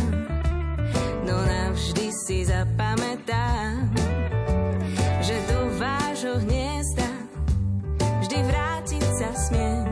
No 1.27 1.35
navždy 1.35 2.09
si 2.25 2.47
zapamätám, 2.47 3.91
že 5.19 5.35
do 5.51 5.59
vášho 5.77 6.39
hniezda 6.47 7.09
vždy 8.23 8.37
vrátiť 8.47 9.05
sa 9.19 9.29
smiem. 9.35 9.87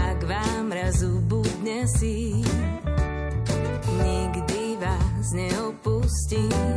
Ak 0.00 0.18
vám 0.24 0.72
raz 0.72 1.04
ubudne 1.04 1.84
si, 1.86 2.40
nikdy 4.00 4.80
vás 4.80 5.36
neopustím. 5.36 6.74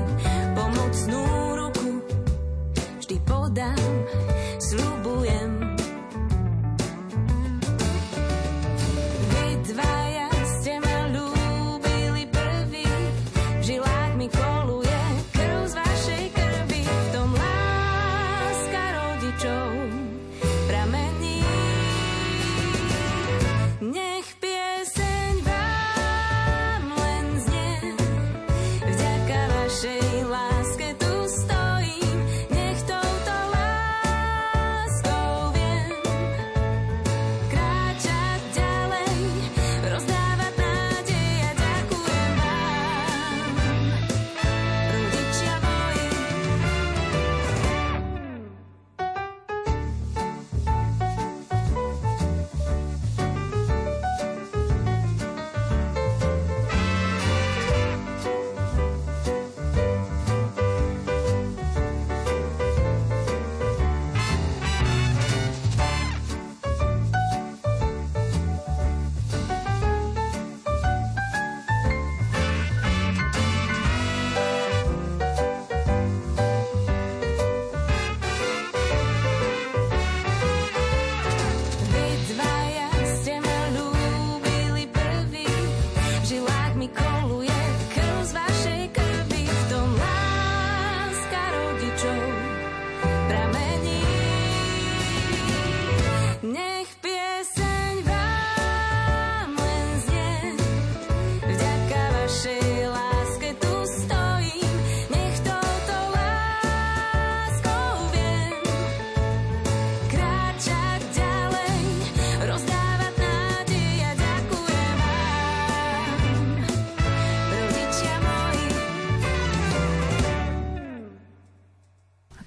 Pomocnú 0.54 1.24
ruku 1.58 2.04
vždy 3.02 3.18
podám, 3.26 4.03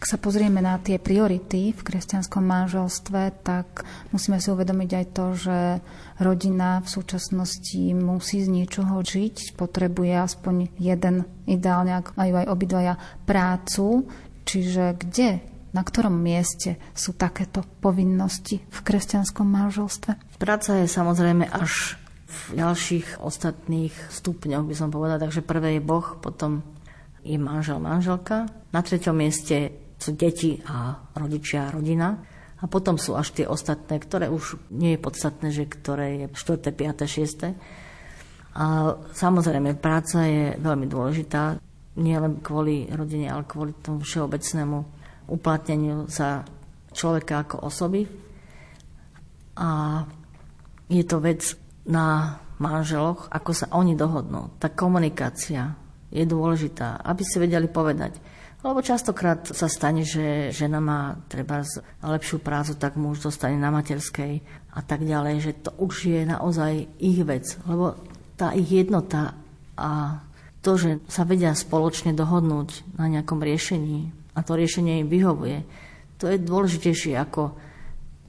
sa 0.06 0.22
pozrieme 0.22 0.62
na 0.62 0.78
tie 0.78 1.02
priority 1.02 1.74
v 1.74 1.82
kresťanskom 1.82 2.46
manželstve, 2.46 3.42
tak 3.42 3.82
musíme 4.14 4.38
si 4.38 4.54
uvedomiť 4.54 4.90
aj 4.94 5.06
to, 5.10 5.26
že 5.34 5.58
rodina 6.22 6.78
v 6.78 6.88
súčasnosti 6.94 7.82
musí 7.98 8.46
z 8.46 8.48
niečoho 8.54 9.02
žiť, 9.02 9.58
potrebuje 9.58 10.14
aspoň 10.14 10.54
jeden, 10.78 11.26
ideálne 11.50 12.06
majú 12.14 12.34
aj 12.38 12.46
obidvaja 12.46 12.94
prácu, 13.26 14.06
čiže 14.46 14.94
kde 14.94 15.42
na 15.74 15.84
ktorom 15.84 16.16
mieste 16.16 16.80
sú 16.96 17.12
takéto 17.12 17.60
povinnosti 17.84 18.64
v 18.64 18.78
kresťanskom 18.80 19.44
manželstve? 19.44 20.40
Práca 20.40 20.80
je 20.80 20.88
samozrejme 20.88 21.44
až 21.52 22.00
v 22.26 22.62
ďalších 22.62 23.20
ostatných 23.20 23.92
stupňoch, 24.08 24.64
by 24.64 24.74
som 24.78 24.88
povedala. 24.88 25.20
Takže 25.20 25.44
prvé 25.44 25.76
je 25.76 25.82
Boh, 25.84 26.16
potom 26.16 26.64
je 27.20 27.36
manžel, 27.36 27.76
manželka. 27.76 28.48
Na 28.72 28.80
treťom 28.80 29.12
mieste 29.12 29.85
sú 29.96 30.12
deti 30.14 30.60
a 30.68 30.96
rodičia 31.16 31.68
a 31.68 31.72
rodina. 31.72 32.08
A 32.56 32.64
potom 32.64 32.96
sú 32.96 33.12
až 33.12 33.36
tie 33.36 33.44
ostatné, 33.44 34.00
ktoré 34.00 34.32
už 34.32 34.56
nie 34.72 34.96
je 34.96 35.04
podstatné, 35.04 35.48
že 35.52 35.68
ktoré 35.68 36.24
je 36.24 36.26
4., 36.32 36.72
5., 36.72 37.04
6. 37.04 37.52
A 38.56 38.96
samozrejme, 39.12 39.76
práca 39.76 40.24
je 40.24 40.56
veľmi 40.56 40.88
dôležitá, 40.88 41.60
nie 42.00 42.16
len 42.16 42.40
kvôli 42.40 42.88
rodine, 42.88 43.28
ale 43.28 43.44
kvôli 43.44 43.76
tomu 43.84 44.00
všeobecnému 44.00 44.78
uplatneniu 45.28 46.08
sa 46.08 46.48
človeka 46.96 47.44
ako 47.44 47.68
osoby. 47.68 48.08
A 49.60 50.00
je 50.88 51.04
to 51.04 51.20
vec 51.20 51.44
na 51.84 52.40
manželoch, 52.56 53.28
ako 53.28 53.52
sa 53.52 53.66
oni 53.76 53.92
dohodnú. 53.92 54.56
Tá 54.56 54.72
komunikácia 54.72 55.76
je 56.08 56.24
dôležitá, 56.24 57.04
aby 57.04 57.20
si 57.20 57.36
vedeli 57.36 57.68
povedať, 57.68 58.16
lebo 58.66 58.82
častokrát 58.82 59.46
sa 59.46 59.70
stane, 59.70 60.02
že 60.02 60.50
žena 60.50 60.82
má 60.82 61.20
treba 61.30 61.62
lepšiu 62.02 62.42
prácu, 62.42 62.74
tak 62.74 62.98
muž 62.98 63.22
zostane 63.22 63.54
na 63.54 63.70
materskej 63.70 64.42
a 64.74 64.80
tak 64.82 65.06
ďalej, 65.06 65.36
že 65.40 65.52
to 65.62 65.70
už 65.78 65.94
je 66.10 66.22
naozaj 66.26 66.90
ich 66.98 67.20
vec. 67.22 67.46
Lebo 67.64 67.94
tá 68.34 68.52
ich 68.52 68.68
jednota 68.68 69.38
a 69.78 70.20
to, 70.60 70.74
že 70.74 70.98
sa 71.06 71.22
vedia 71.22 71.54
spoločne 71.54 72.10
dohodnúť 72.12 72.98
na 72.98 73.06
nejakom 73.06 73.38
riešení 73.38 74.10
a 74.34 74.42
to 74.42 74.58
riešenie 74.58 75.06
im 75.06 75.08
vyhovuje, 75.08 75.62
to 76.18 76.26
je 76.26 76.42
dôležitejšie 76.42 77.14
ako 77.16 77.54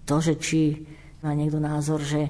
to, 0.07 0.15
že 0.23 0.33
či 0.39 0.61
má 1.23 1.33
niekto 1.33 1.59
názor, 1.59 1.99
že 2.03 2.29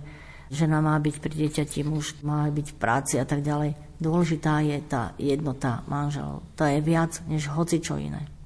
žena 0.49 0.79
má 0.79 0.95
byť 0.97 1.15
pri 1.19 1.33
dieťati, 1.45 1.83
muž 1.83 2.17
má 2.23 2.47
byť 2.47 2.67
v 2.73 2.79
práci 2.79 3.15
a 3.19 3.25
tak 3.27 3.43
ďalej. 3.43 3.86
Dôležitá 3.97 4.61
je 4.61 4.77
tá 4.85 5.17
jednota 5.17 5.81
manželov. 5.89 6.45
To 6.53 6.63
je 6.69 6.77
viac 6.85 7.17
než 7.25 7.49
hoci 7.49 7.81
čo 7.81 7.97
iné. 7.97 8.36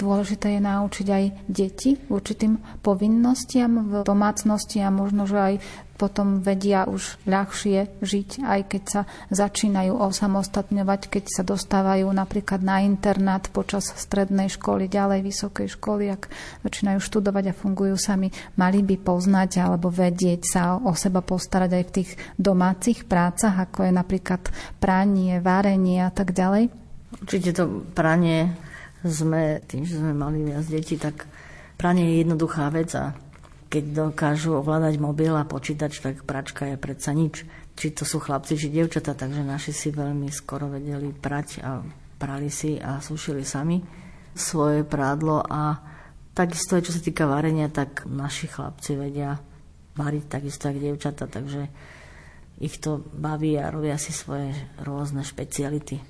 Dôležité 0.00 0.56
je 0.56 0.60
naučiť 0.64 1.06
aj 1.12 1.24
deti 1.44 2.00
určitým 2.08 2.56
povinnostiam 2.80 3.84
v 3.84 3.92
domácnosti 4.08 4.80
a 4.80 4.88
možno, 4.88 5.28
že 5.28 5.36
aj 5.36 5.54
potom 6.00 6.40
vedia 6.40 6.88
už 6.88 7.20
ľahšie 7.28 8.00
žiť, 8.00 8.40
aj 8.40 8.60
keď 8.72 8.82
sa 8.88 9.02
začínajú 9.28 9.92
osamostatňovať, 9.92 11.12
keď 11.12 11.24
sa 11.28 11.42
dostávajú 11.44 12.08
napríklad 12.08 12.64
na 12.64 12.80
internát 12.80 13.44
počas 13.52 13.92
strednej 13.92 14.48
školy, 14.48 14.88
ďalej 14.88 15.20
vysokej 15.20 15.76
školy, 15.76 16.08
ak 16.08 16.32
začínajú 16.64 17.04
študovať 17.04 17.52
a 17.52 17.58
fungujú 17.60 18.00
sami, 18.00 18.32
mali 18.56 18.80
by 18.80 18.96
poznať 18.96 19.60
alebo 19.60 19.92
vedieť 19.92 20.40
sa 20.48 20.80
o 20.80 20.96
seba 20.96 21.20
postarať 21.20 21.70
aj 21.76 21.84
v 21.84 21.94
tých 22.00 22.10
domácich 22.40 23.04
prácach, 23.04 23.52
ako 23.52 23.84
je 23.84 23.92
napríklad 23.92 24.40
pranie, 24.80 25.44
varenie 25.44 26.00
a 26.00 26.08
tak 26.08 26.32
ďalej? 26.32 26.72
Určite 27.20 27.52
to 27.52 27.84
pranie 27.92 28.69
sme, 29.04 29.64
tým, 29.64 29.88
že 29.88 29.96
sme 29.96 30.12
mali 30.12 30.44
viac 30.44 30.66
detí, 30.68 31.00
tak 31.00 31.24
pranie 31.80 32.12
je 32.12 32.16
jednoduchá 32.26 32.68
vec 32.68 32.92
a 32.92 33.16
keď 33.70 33.84
dokážu 34.10 34.58
ovládať 34.58 34.98
mobil 34.98 35.30
a 35.30 35.46
počítač, 35.46 36.02
tak 36.02 36.26
pračka 36.26 36.66
je 36.66 36.76
predsa 36.76 37.14
nič. 37.14 37.46
Či 37.78 37.94
to 37.94 38.02
sú 38.02 38.18
chlapci, 38.18 38.58
či 38.58 38.68
dievčatá, 38.68 39.14
takže 39.14 39.46
naši 39.46 39.70
si 39.70 39.88
veľmi 39.94 40.26
skoro 40.28 40.66
vedeli 40.66 41.14
prať 41.14 41.62
a 41.62 41.80
prali 42.18 42.50
si 42.50 42.76
a 42.76 42.98
sušili 42.98 43.46
sami 43.46 43.80
svoje 44.34 44.82
prádlo 44.84 45.40
a 45.40 45.78
takisto 46.34 46.76
aj 46.76 46.84
čo 46.84 46.92
sa 46.92 47.00
týka 47.00 47.24
varenia, 47.30 47.70
tak 47.70 48.04
naši 48.10 48.50
chlapci 48.50 48.98
vedia 48.98 49.38
variť 49.94 50.24
takisto 50.26 50.68
ako 50.68 50.78
dievčatá, 50.82 51.24
takže 51.30 51.70
ich 52.60 52.76
to 52.82 53.00
baví 53.00 53.56
a 53.56 53.72
robia 53.72 53.96
si 53.96 54.12
svoje 54.12 54.52
rôzne 54.84 55.24
špeciality. 55.24 56.09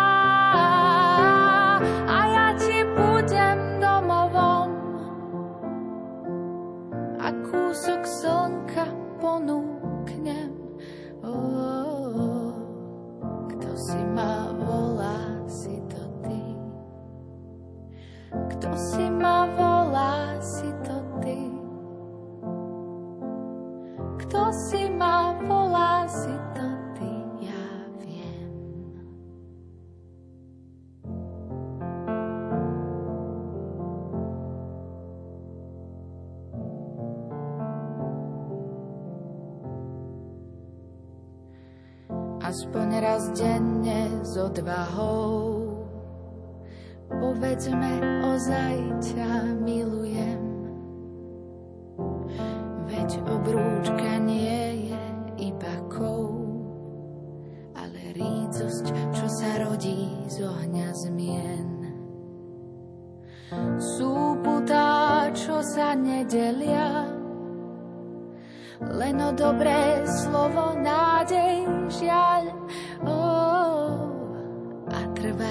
Slnka 9.31 9.39
ponúknem. 9.39 9.70
Odvahou 44.51 45.79
povedzme 47.07 48.03
ozaj 48.35 48.75
ťa 48.99 49.31
milujem. 49.63 50.43
Veď 52.83 53.09
obrúčka 53.31 54.19
nie 54.19 54.91
je 54.91 55.03
iba 55.55 55.75
kov, 55.87 56.35
ale 57.79 58.11
rícosť, 58.11 58.91
čo 59.15 59.25
sa 59.31 59.55
rodí 59.63 60.19
z 60.27 60.43
ohňa 60.43 60.89
zmien. 60.99 61.69
Sú 63.79 64.35
putá, 64.43 65.31
čo 65.31 65.63
sa 65.63 65.95
nedelia, 65.95 67.07
len 68.83 69.15
o 69.15 69.31
dobré 69.31 70.03
slovo, 70.03 70.75
nádej, 70.75 71.63
žiaľ. 71.87 72.60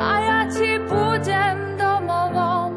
A 0.00 0.12
ja 0.24 0.40
ti 0.48 0.80
budem 0.88 1.76
domovom. 1.76 2.72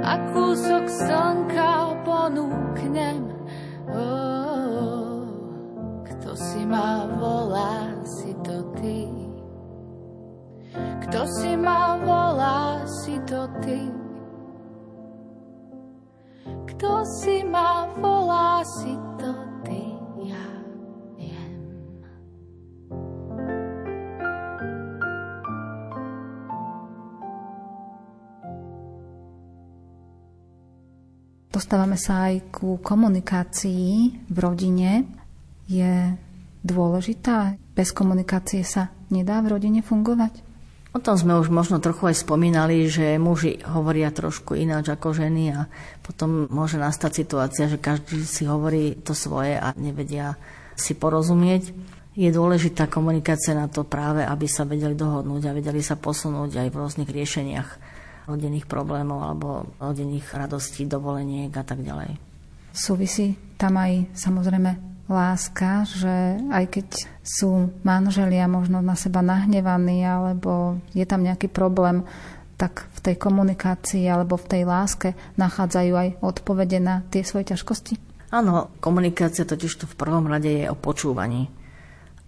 A 0.00 0.12
kúsok 0.32 0.88
slnka 0.88 2.00
ponúknem. 2.08 3.28
Oh, 3.92 5.28
kto 6.08 6.32
si 6.32 6.64
ma 6.64 7.04
volá, 7.20 7.92
to 8.48 8.64
ty. 8.80 9.04
Kto 11.04 11.20
si 11.28 11.52
ma 11.52 12.00
volá, 12.00 12.80
to 13.28 13.44
ty. 13.60 13.92
Kto 16.64 17.04
si 17.04 17.44
ma 17.44 17.92
volá, 18.00 18.64
si 18.64 18.96
to 19.20 19.32
ty, 19.36 19.53
Dostávame 31.54 31.94
sa 31.94 32.34
aj 32.34 32.50
ku 32.50 32.82
komunikácii 32.82 34.26
v 34.26 34.36
rodine. 34.42 35.06
Je 35.70 36.10
dôležitá? 36.66 37.54
Bez 37.78 37.94
komunikácie 37.94 38.66
sa 38.66 38.90
nedá 39.06 39.38
v 39.38 39.54
rodine 39.54 39.78
fungovať? 39.78 40.42
O 40.90 40.98
tom 40.98 41.14
sme 41.14 41.38
už 41.38 41.54
možno 41.54 41.78
trochu 41.78 42.10
aj 42.10 42.26
spomínali, 42.26 42.90
že 42.90 43.22
muži 43.22 43.62
hovoria 43.70 44.10
trošku 44.10 44.58
ináč 44.58 44.90
ako 44.98 45.14
ženy 45.14 45.54
a 45.54 45.70
potom 46.02 46.50
môže 46.50 46.74
nastať 46.74 47.22
situácia, 47.22 47.70
že 47.70 47.78
každý 47.78 48.26
si 48.26 48.50
hovorí 48.50 48.98
to 49.06 49.14
svoje 49.14 49.54
a 49.54 49.70
nevedia 49.78 50.34
si 50.74 50.98
porozumieť. 50.98 51.70
Je 52.18 52.34
dôležitá 52.34 52.90
komunikácia 52.90 53.54
na 53.54 53.70
to 53.70 53.86
práve, 53.86 54.26
aby 54.26 54.50
sa 54.50 54.66
vedeli 54.66 54.98
dohodnúť 54.98 55.46
a 55.46 55.54
vedeli 55.54 55.86
sa 55.86 55.94
posunúť 55.94 56.66
aj 56.66 56.68
v 56.74 56.78
rôznych 56.82 57.10
riešeniach 57.14 57.83
rodinných 58.24 58.64
problémov 58.68 59.20
alebo 59.20 59.48
rodinných 59.80 60.28
radostí, 60.32 60.88
dovoleniek 60.88 61.52
a 61.52 61.64
tak 61.64 61.84
ďalej. 61.84 62.16
Súvisí 62.74 63.38
tam 63.60 63.78
aj 63.78 64.10
samozrejme 64.16 64.94
láska, 65.06 65.84
že 65.84 66.40
aj 66.48 66.64
keď 66.72 66.88
sú 67.20 67.68
manželia 67.84 68.48
možno 68.48 68.80
na 68.80 68.96
seba 68.96 69.20
nahnevaní 69.20 70.00
alebo 70.00 70.80
je 70.96 71.04
tam 71.04 71.20
nejaký 71.20 71.52
problém, 71.52 72.02
tak 72.56 72.86
v 72.96 72.98
tej 73.10 73.14
komunikácii 73.20 74.06
alebo 74.08 74.40
v 74.40 74.48
tej 74.48 74.62
láske 74.64 75.12
nachádzajú 75.36 75.92
aj 75.92 76.08
odpovede 76.24 76.78
na 76.80 77.04
tie 77.12 77.26
svoje 77.26 77.52
ťažkosti? 77.52 78.00
Áno, 78.34 78.72
komunikácia 78.82 79.46
totiž 79.46 79.72
tu 79.78 79.84
v 79.86 79.98
prvom 79.98 80.26
rade 80.26 80.50
je 80.50 80.66
o 80.66 80.74
počúvaní. 80.74 81.46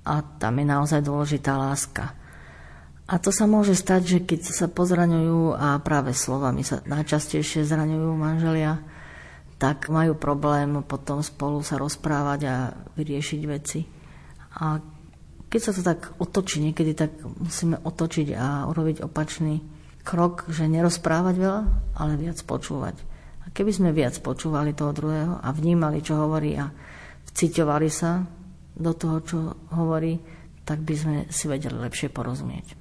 A 0.07 0.23
tam 0.23 0.63
je 0.63 0.67
naozaj 0.67 1.03
dôležitá 1.03 1.59
láska. 1.59 2.15
A 3.07 3.23
to 3.23 3.31
sa 3.31 3.47
môže 3.47 3.79
stať, 3.79 4.03
že 4.03 4.19
keď 4.27 4.51
sa 4.51 4.67
pozraňujú 4.67 5.55
a 5.55 5.79
práve 5.79 6.11
slovami 6.11 6.67
sa 6.67 6.83
najčastejšie 6.83 7.63
zraňujú 7.63 8.11
manželia, 8.19 8.83
tak 9.63 9.89
majú 9.89 10.19
problém 10.19 10.83
potom 10.83 11.23
spolu 11.23 11.63
sa 11.63 11.79
rozprávať 11.79 12.41
a 12.51 12.55
vyriešiť 12.99 13.41
veci. 13.47 13.87
A 14.59 14.83
keď 15.47 15.61
sa 15.63 15.73
to 15.73 15.83
tak 15.87 16.19
otočí, 16.19 16.59
niekedy 16.61 16.93
tak 16.99 17.15
musíme 17.23 17.79
otočiť 17.79 18.35
a 18.35 18.67
urobiť 18.69 19.07
opačný 19.07 19.63
krok, 20.03 20.51
že 20.51 20.67
nerozprávať 20.67 21.35
veľa, 21.39 21.63
ale 21.97 22.21
viac 22.21 22.43
počúvať. 22.43 22.99
A 23.47 23.55
keby 23.55 23.71
sme 23.71 23.97
viac 23.97 24.19
počúvali 24.19 24.75
toho 24.75 24.91
druhého 24.91 25.39
a 25.41 25.49
vnímali, 25.55 26.03
čo 26.03 26.19
hovorí 26.19 26.59
a 26.59 26.69
vciťovali 27.31 27.89
sa 27.89 28.27
do 28.77 28.93
toho, 28.93 29.17
čo 29.23 29.39
hovorí, 29.73 30.19
tak 30.67 30.83
by 30.83 30.95
sme 30.99 31.17
si 31.31 31.47
vedeli 31.47 31.79
lepšie 31.79 32.13
porozumieť. 32.13 32.76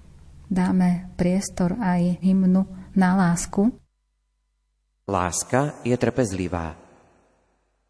Dáme 0.45 1.09
priestor 1.17 1.73
aj 1.81 2.21
hymnu 2.21 2.69
na 2.93 3.17
lásku. 3.17 3.73
Láska 5.09 5.81
je 5.81 5.93
trpezlivá. 5.97 6.77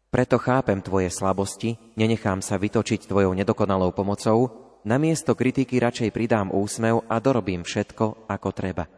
Preto 0.08 0.40
chápem 0.40 0.80
tvoje 0.80 1.12
slabosti, 1.12 1.76
nenechám 2.00 2.40
sa 2.40 2.56
vytočiť 2.56 3.04
tvojou 3.04 3.36
nedokonalou 3.36 3.92
pomocou, 3.92 4.48
namiesto 4.88 5.36
kritiky 5.36 5.76
radšej 5.76 6.08
pridám 6.12 6.48
úsmev 6.48 7.04
a 7.04 7.20
dorobím 7.20 7.60
všetko, 7.60 8.28
ako 8.28 8.48
treba. 8.56 8.88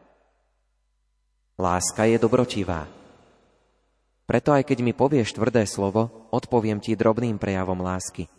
Láska 1.58 2.06
je 2.06 2.22
dobrotivá. 2.22 2.86
Preto 4.28 4.54
aj 4.54 4.62
keď 4.70 4.78
mi 4.86 4.94
povieš 4.94 5.34
tvrdé 5.34 5.66
slovo, 5.66 6.30
odpoviem 6.30 6.78
ti 6.78 6.94
drobným 6.94 7.40
prejavom 7.40 7.82
lásky. 7.82 8.30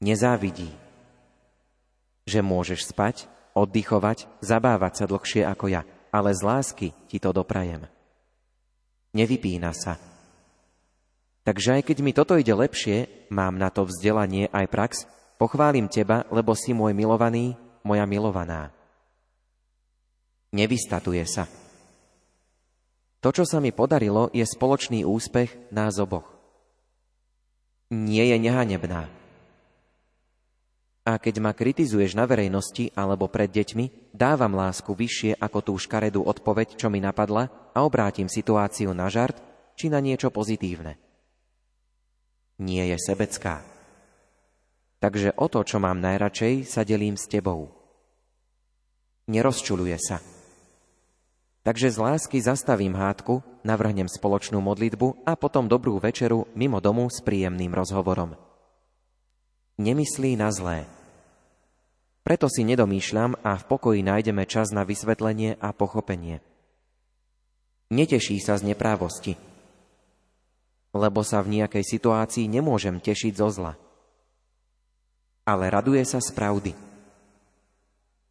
Nezávidí, 0.00 0.72
že 2.24 2.40
môžeš 2.40 2.94
spať, 2.94 3.28
oddychovať, 3.58 4.42
zabávať 4.42 4.92
sa 5.02 5.04
dlhšie 5.10 5.42
ako 5.42 5.66
ja, 5.70 5.82
ale 6.14 6.30
z 6.32 6.40
lásky 6.46 6.88
ti 7.10 7.18
to 7.18 7.34
doprajem 7.34 7.88
nevypína 9.18 9.74
sa. 9.74 9.96
Takže 11.42 11.80
aj 11.80 11.82
keď 11.90 11.96
mi 12.04 12.12
toto 12.12 12.36
ide 12.36 12.52
lepšie, 12.52 13.26
mám 13.32 13.56
na 13.56 13.72
to 13.72 13.88
vzdelanie 13.88 14.52
aj 14.52 14.66
prax, 14.68 14.92
pochválim 15.40 15.88
teba, 15.88 16.28
lebo 16.28 16.52
si 16.52 16.76
môj 16.76 16.92
milovaný, 16.92 17.58
moja 17.82 18.04
milovaná. 18.04 18.70
Nevystatuje 20.52 21.24
sa. 21.24 21.48
To, 23.18 23.34
čo 23.34 23.42
sa 23.42 23.58
mi 23.58 23.74
podarilo, 23.74 24.30
je 24.30 24.44
spoločný 24.46 25.02
úspech 25.02 25.72
nás 25.74 25.98
oboch. 25.98 26.28
Nie 27.90 28.28
je 28.30 28.36
nehanebná. 28.38 29.17
A 31.08 31.16
keď 31.16 31.40
ma 31.40 31.56
kritizuješ 31.56 32.12
na 32.12 32.28
verejnosti 32.28 32.92
alebo 32.92 33.32
pred 33.32 33.48
deťmi, 33.48 34.12
dávam 34.12 34.52
lásku 34.52 34.92
vyššie 34.92 35.40
ako 35.40 35.58
tú 35.64 35.72
škaredú 35.80 36.20
odpoveď, 36.20 36.76
čo 36.76 36.92
mi 36.92 37.00
napadla 37.00 37.48
a 37.72 37.80
obrátim 37.80 38.28
situáciu 38.28 38.92
na 38.92 39.08
žart 39.08 39.40
či 39.72 39.88
na 39.88 40.04
niečo 40.04 40.28
pozitívne. 40.28 41.00
Nie 42.60 42.92
je 42.92 43.00
sebecká. 43.00 43.64
Takže 45.00 45.32
o 45.40 45.48
to, 45.48 45.64
čo 45.64 45.80
mám 45.80 45.96
najradšej, 45.96 46.68
sa 46.68 46.84
delím 46.84 47.16
s 47.16 47.24
tebou. 47.24 47.72
Nerozčuluje 49.32 49.96
sa. 49.96 50.20
Takže 51.64 51.88
z 51.88 51.98
lásky 52.04 52.36
zastavím 52.44 52.92
hádku, 52.92 53.40
navrhnem 53.64 54.12
spoločnú 54.12 54.60
modlitbu 54.60 55.24
a 55.24 55.40
potom 55.40 55.72
dobrú 55.72 55.96
večeru 55.96 56.44
mimo 56.52 56.84
domu 56.84 57.08
s 57.08 57.24
príjemným 57.24 57.72
rozhovorom. 57.72 58.36
Nemyslí 59.78 60.34
na 60.34 60.50
zlé, 60.50 60.90
preto 62.28 62.44
si 62.52 62.60
nedomýšľam 62.60 63.40
a 63.40 63.56
v 63.56 63.64
pokoji 63.64 64.04
nájdeme 64.04 64.44
čas 64.44 64.68
na 64.68 64.84
vysvetlenie 64.84 65.56
a 65.64 65.72
pochopenie. 65.72 66.44
Neteší 67.88 68.36
sa 68.36 68.60
z 68.60 68.68
neprávosti, 68.68 69.40
lebo 70.92 71.24
sa 71.24 71.40
v 71.40 71.56
nejakej 71.56 71.80
situácii 71.88 72.44
nemôžem 72.52 73.00
tešiť 73.00 73.32
zo 73.32 73.48
zla. 73.48 73.72
Ale 75.48 75.72
raduje 75.72 76.04
sa 76.04 76.20
z 76.20 76.28
pravdy. 76.36 76.76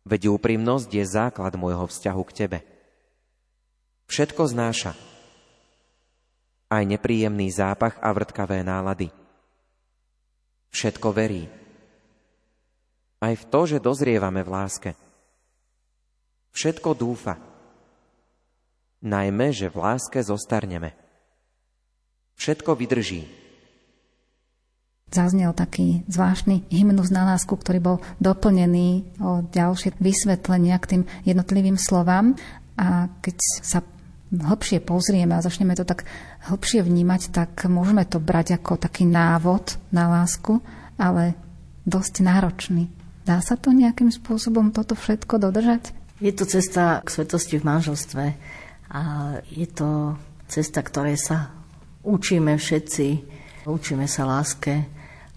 Veď 0.05 0.29
úprimnosť 0.29 0.93
je 0.93 1.01
základ 1.01 1.57
môjho 1.57 1.89
vzťahu 1.89 2.21
k 2.29 2.35
tebe. 2.37 2.59
Všetko 4.13 4.45
znáša. 4.45 4.93
Aj 6.69 6.85
nepríjemný 6.85 7.49
zápach 7.49 7.97
a 7.97 8.13
vrtkavé 8.13 8.61
nálady. 8.61 9.09
Všetko 10.69 11.09
verí 11.17 11.49
aj 13.21 13.33
v 13.33 13.43
to, 13.49 13.59
že 13.65 13.83
dozrievame 13.83 14.45
v 14.45 14.49
láske. 14.53 14.91
Všetko 16.53 16.97
dúfa. 16.97 17.37
Najmä, 19.01 19.53
že 19.53 19.69
v 19.69 19.77
láske 19.77 20.21
zostarneme. 20.21 20.93
Všetko 22.37 22.73
vydrží. 22.77 23.29
Zaznel 25.07 25.55
taký 25.55 26.03
zvláštny 26.11 26.67
hymnus 26.67 27.13
na 27.13 27.23
lásku, 27.23 27.53
ktorý 27.55 27.79
bol 27.79 27.97
doplnený 28.19 29.07
o 29.23 29.39
ďalšie 29.45 29.95
vysvetlenia 30.03 30.75
k 30.83 30.89
tým 30.97 31.03
jednotlivým 31.23 31.79
slovám. 31.79 32.35
A 32.75 33.07
keď 33.23 33.37
sa 33.63 33.79
hlbšie 34.33 34.83
pozrieme 34.83 35.31
a 35.37 35.45
začneme 35.45 35.73
to 35.79 35.87
tak 35.87 36.03
hlbšie 36.51 36.83
vnímať, 36.83 37.31
tak 37.31 37.53
môžeme 37.71 38.03
to 38.03 38.19
brať 38.19 38.59
ako 38.59 38.75
taký 38.75 39.07
návod 39.07 39.79
na 39.95 40.11
lásku, 40.11 40.59
ale 40.99 41.39
dosť 41.87 42.27
náročný. 42.27 42.96
Dá 43.27 43.43
sa 43.43 43.59
to 43.59 43.75
nejakým 43.75 44.07
spôsobom 44.07 44.71
toto 44.71 44.95
všetko 44.95 45.35
dodržať? 45.35 45.91
Je 46.23 46.31
to 46.31 46.47
cesta 46.47 47.03
k 47.03 47.11
svetosti 47.11 47.59
v 47.59 47.67
manželstve 47.67 48.25
a 48.87 49.01
je 49.51 49.67
to 49.67 50.15
cesta, 50.47 50.79
ktorej 50.79 51.19
sa 51.19 51.51
učíme 52.07 52.55
všetci. 52.55 53.07
Učíme 53.67 54.07
sa 54.07 54.23
láske. 54.23 54.87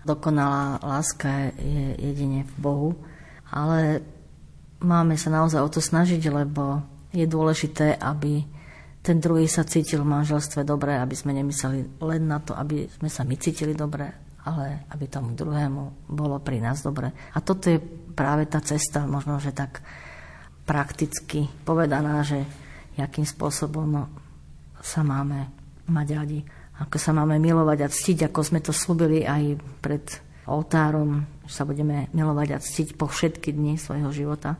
Dokonalá 0.06 0.78
láska 0.86 1.50
je 1.58 1.98
jedine 1.98 2.46
v 2.46 2.54
Bohu. 2.62 2.90
Ale 3.50 4.06
máme 4.78 5.18
sa 5.18 5.34
naozaj 5.34 5.58
o 5.58 5.68
to 5.68 5.82
snažiť, 5.82 6.22
lebo 6.30 6.86
je 7.10 7.26
dôležité, 7.26 7.98
aby 7.98 8.46
ten 9.02 9.18
druhý 9.18 9.50
sa 9.50 9.66
cítil 9.66 10.06
v 10.06 10.14
manželstve 10.14 10.62
dobre, 10.62 10.94
aby 10.94 11.18
sme 11.18 11.34
nemysleli 11.34 11.98
len 12.06 12.22
na 12.30 12.38
to, 12.38 12.54
aby 12.54 12.86
sme 12.86 13.10
sa 13.10 13.26
my 13.26 13.34
cítili 13.34 13.74
dobre, 13.74 14.29
ale 14.44 14.88
aby 14.92 15.04
tomu 15.06 15.36
druhému 15.36 16.08
bolo 16.08 16.40
pri 16.40 16.60
nás 16.64 16.80
dobre. 16.80 17.12
A 17.34 17.38
toto 17.44 17.68
je 17.68 17.80
práve 18.14 18.48
tá 18.48 18.60
cesta, 18.64 19.04
možno, 19.04 19.36
že 19.40 19.52
tak 19.52 19.84
prakticky 20.64 21.48
povedaná, 21.64 22.22
že 22.24 22.44
jakým 22.96 23.24
spôsobom 23.24 24.06
sa 24.80 25.00
máme 25.04 25.50
mať 25.90 26.08
radi, 26.16 26.40
ako 26.80 26.96
sa 26.96 27.12
máme 27.12 27.36
milovať 27.36 27.78
a 27.84 27.92
ctiť, 27.92 28.18
ako 28.30 28.40
sme 28.40 28.60
to 28.64 28.72
slúbili 28.72 29.26
aj 29.28 29.60
pred 29.84 30.04
oltárom, 30.48 31.28
že 31.44 31.60
sa 31.60 31.64
budeme 31.68 32.08
milovať 32.16 32.48
a 32.56 32.62
ctiť 32.62 32.96
po 32.96 33.10
všetky 33.10 33.52
dni 33.52 33.76
svojho 33.76 34.08
života. 34.10 34.56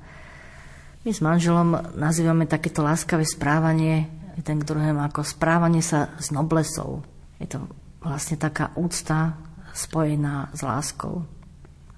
My 1.01 1.11
s 1.17 1.25
manželom 1.25 1.97
nazývame 1.97 2.45
takéto 2.45 2.85
láskavé 2.85 3.25
správanie 3.25 4.21
ten 4.43 4.61
k 4.61 4.69
druhému 4.69 5.01
ako 5.05 5.21
správanie 5.25 5.85
sa 5.85 6.13
s 6.17 6.33
noblesou. 6.33 7.05
Je 7.41 7.49
to 7.49 7.61
vlastne 8.01 8.41
taká 8.41 8.73
úcta 8.77 9.37
spojená 9.73 10.51
s 10.55 10.61
láskou. 10.63 11.27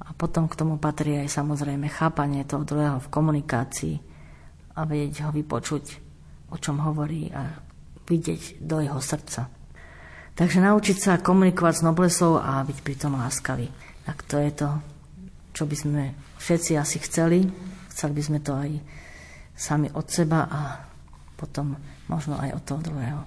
A 0.02 0.10
potom 0.12 0.50
k 0.50 0.58
tomu 0.58 0.76
patrí 0.76 1.16
aj 1.16 1.30
samozrejme 1.30 1.88
chápanie 1.88 2.44
toho 2.44 2.66
druhého 2.66 2.98
v 3.00 3.12
komunikácii 3.12 3.94
a 4.76 4.84
vedieť 4.84 5.28
ho 5.28 5.30
vypočuť, 5.30 5.84
o 6.52 6.56
čom 6.58 6.82
hovorí 6.82 7.30
a 7.32 7.56
vidieť 8.04 8.60
do 8.60 8.82
jeho 8.82 8.98
srdca. 8.98 9.48
Takže 10.32 10.64
naučiť 10.64 10.96
sa 10.96 11.20
komunikovať 11.20 11.74
s 11.80 11.84
noblesou 11.84 12.40
a 12.40 12.64
byť 12.64 12.78
pritom 12.80 13.20
láskavý. 13.20 13.68
Tak 14.08 14.24
to 14.24 14.40
je 14.40 14.50
to, 14.52 14.68
čo 15.52 15.68
by 15.68 15.76
sme 15.76 16.02
všetci 16.40 16.72
asi 16.80 16.98
chceli. 17.04 17.44
Chceli 17.92 18.12
by 18.16 18.22
sme 18.24 18.38
to 18.40 18.52
aj 18.56 18.70
sami 19.52 19.92
od 19.92 20.08
seba 20.08 20.48
a 20.48 20.60
potom 21.36 21.76
možno 22.08 22.40
aj 22.40 22.56
od 22.56 22.62
toho 22.64 22.80
druhého. 22.80 23.20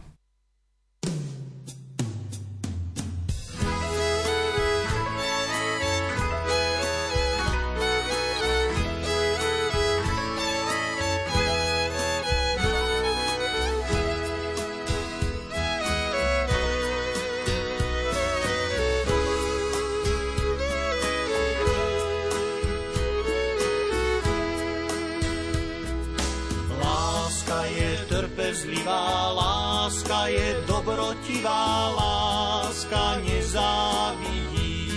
Dobrotivá 31.45 31.93
láska 31.93 33.21
nezávidí. 33.21 34.89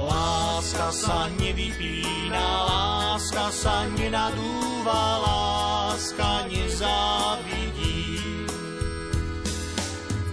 Láska 0.00 0.88
sa 0.92 1.28
nevypína, 1.36 2.46
láska 2.64 3.52
sa 3.52 3.84
nenadúva, 4.00 5.20
láska 5.20 6.48
nezávidí. 6.48 8.16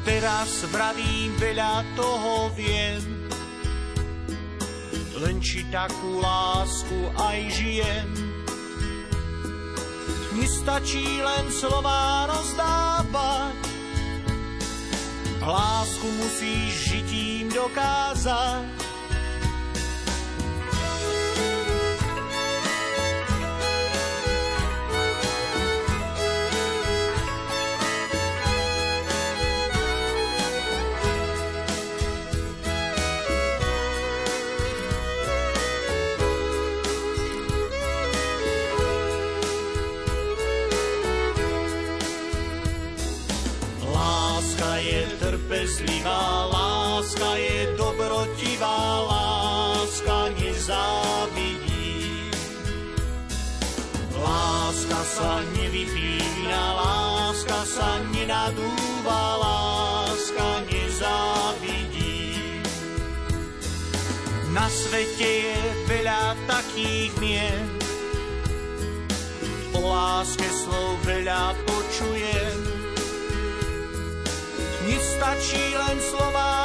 Teraz 0.07 0.63
vravím 0.71 1.35
veľa 1.35 1.83
toho 1.99 2.47
viem, 2.55 3.03
len 5.19 5.43
či 5.43 5.67
takú 5.67 6.23
lásku 6.23 7.11
aj 7.19 7.39
žijem 7.51 8.27
Nestačí 10.37 11.17
len 11.17 11.49
slova 11.49 12.29
rozdávať, 12.29 13.66
lásku 15.47 16.11
musíš 16.11 16.89
žitím 16.89 17.49
dokázať. 17.49 18.86
Trpezlivá 45.77 46.49
láska 46.49 47.37
je 47.37 47.77
dobrotivá 47.77 49.01
láska 49.05 50.33
nezávidí. 50.41 52.33
Láska 54.17 55.01
sa 55.05 55.41
nevypína, 55.53 56.61
láska 56.81 57.61
sa 57.65 58.01
nenadúva, 58.09 59.37
láska 59.37 60.65
nezávidí. 60.65 62.33
Na 64.49 64.65
svete 64.73 65.29
je 65.45 65.61
veľa 65.85 66.33
takých 66.49 67.13
mien, 67.21 67.69
o 69.77 69.93
láske 69.93 70.49
slov 70.49 70.97
veľa 71.05 71.53
počujem, 71.69 72.46
Nestačí 75.27 75.75
len 75.75 75.99
slova 75.99 76.56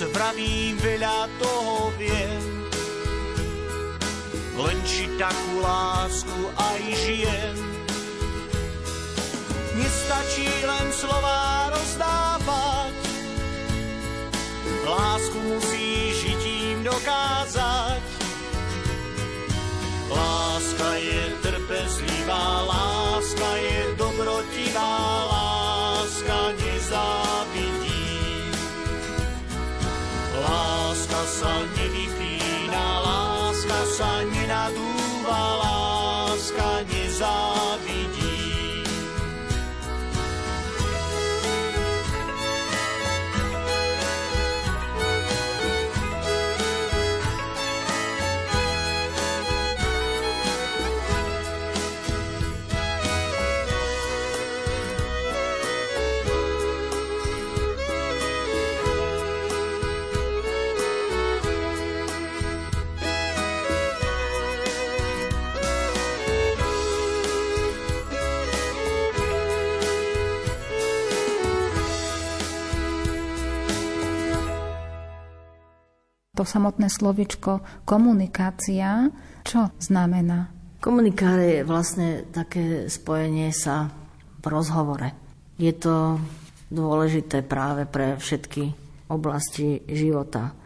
Teraz 0.00 0.16
vravím 0.16 0.80
veľa 0.80 1.28
toho 1.36 1.92
viem, 2.00 2.40
len 4.56 4.78
či 4.88 5.04
takú 5.20 5.60
lásku 5.60 6.40
aj 6.56 6.80
žijem. 7.04 7.56
Nestačí 9.76 10.48
len 10.64 10.88
slova 10.96 11.68
rozdávať, 11.76 12.96
lásku 14.88 15.36
musí 15.36 16.16
žitím 16.16 16.80
dokázať. 16.80 18.00
Láska 20.08 20.90
je 20.96 21.22
trpezlivá, 21.44 22.44
láska 22.64 23.50
je 23.60 23.80
dobrotivá, 24.00 25.28
Láska 30.50 31.22
sa 31.30 31.62
nevypína, 31.78 32.84
láska 33.06 33.80
sa 33.86 34.10
nenadúva, 34.26 34.39
to 76.40 76.48
samotné 76.48 76.88
slovičko 76.88 77.84
komunikácia, 77.84 79.12
čo 79.44 79.68
znamená? 79.76 80.48
Komunikácia 80.80 81.60
je 81.60 81.68
vlastne 81.68 82.08
také 82.32 82.88
spojenie 82.88 83.52
sa 83.52 83.92
v 84.40 84.46
rozhovore. 84.48 85.12
Je 85.60 85.76
to 85.76 86.16
dôležité 86.72 87.44
práve 87.44 87.84
pre 87.84 88.16
všetky 88.16 88.72
oblasti 89.12 89.84
života. 89.84 90.56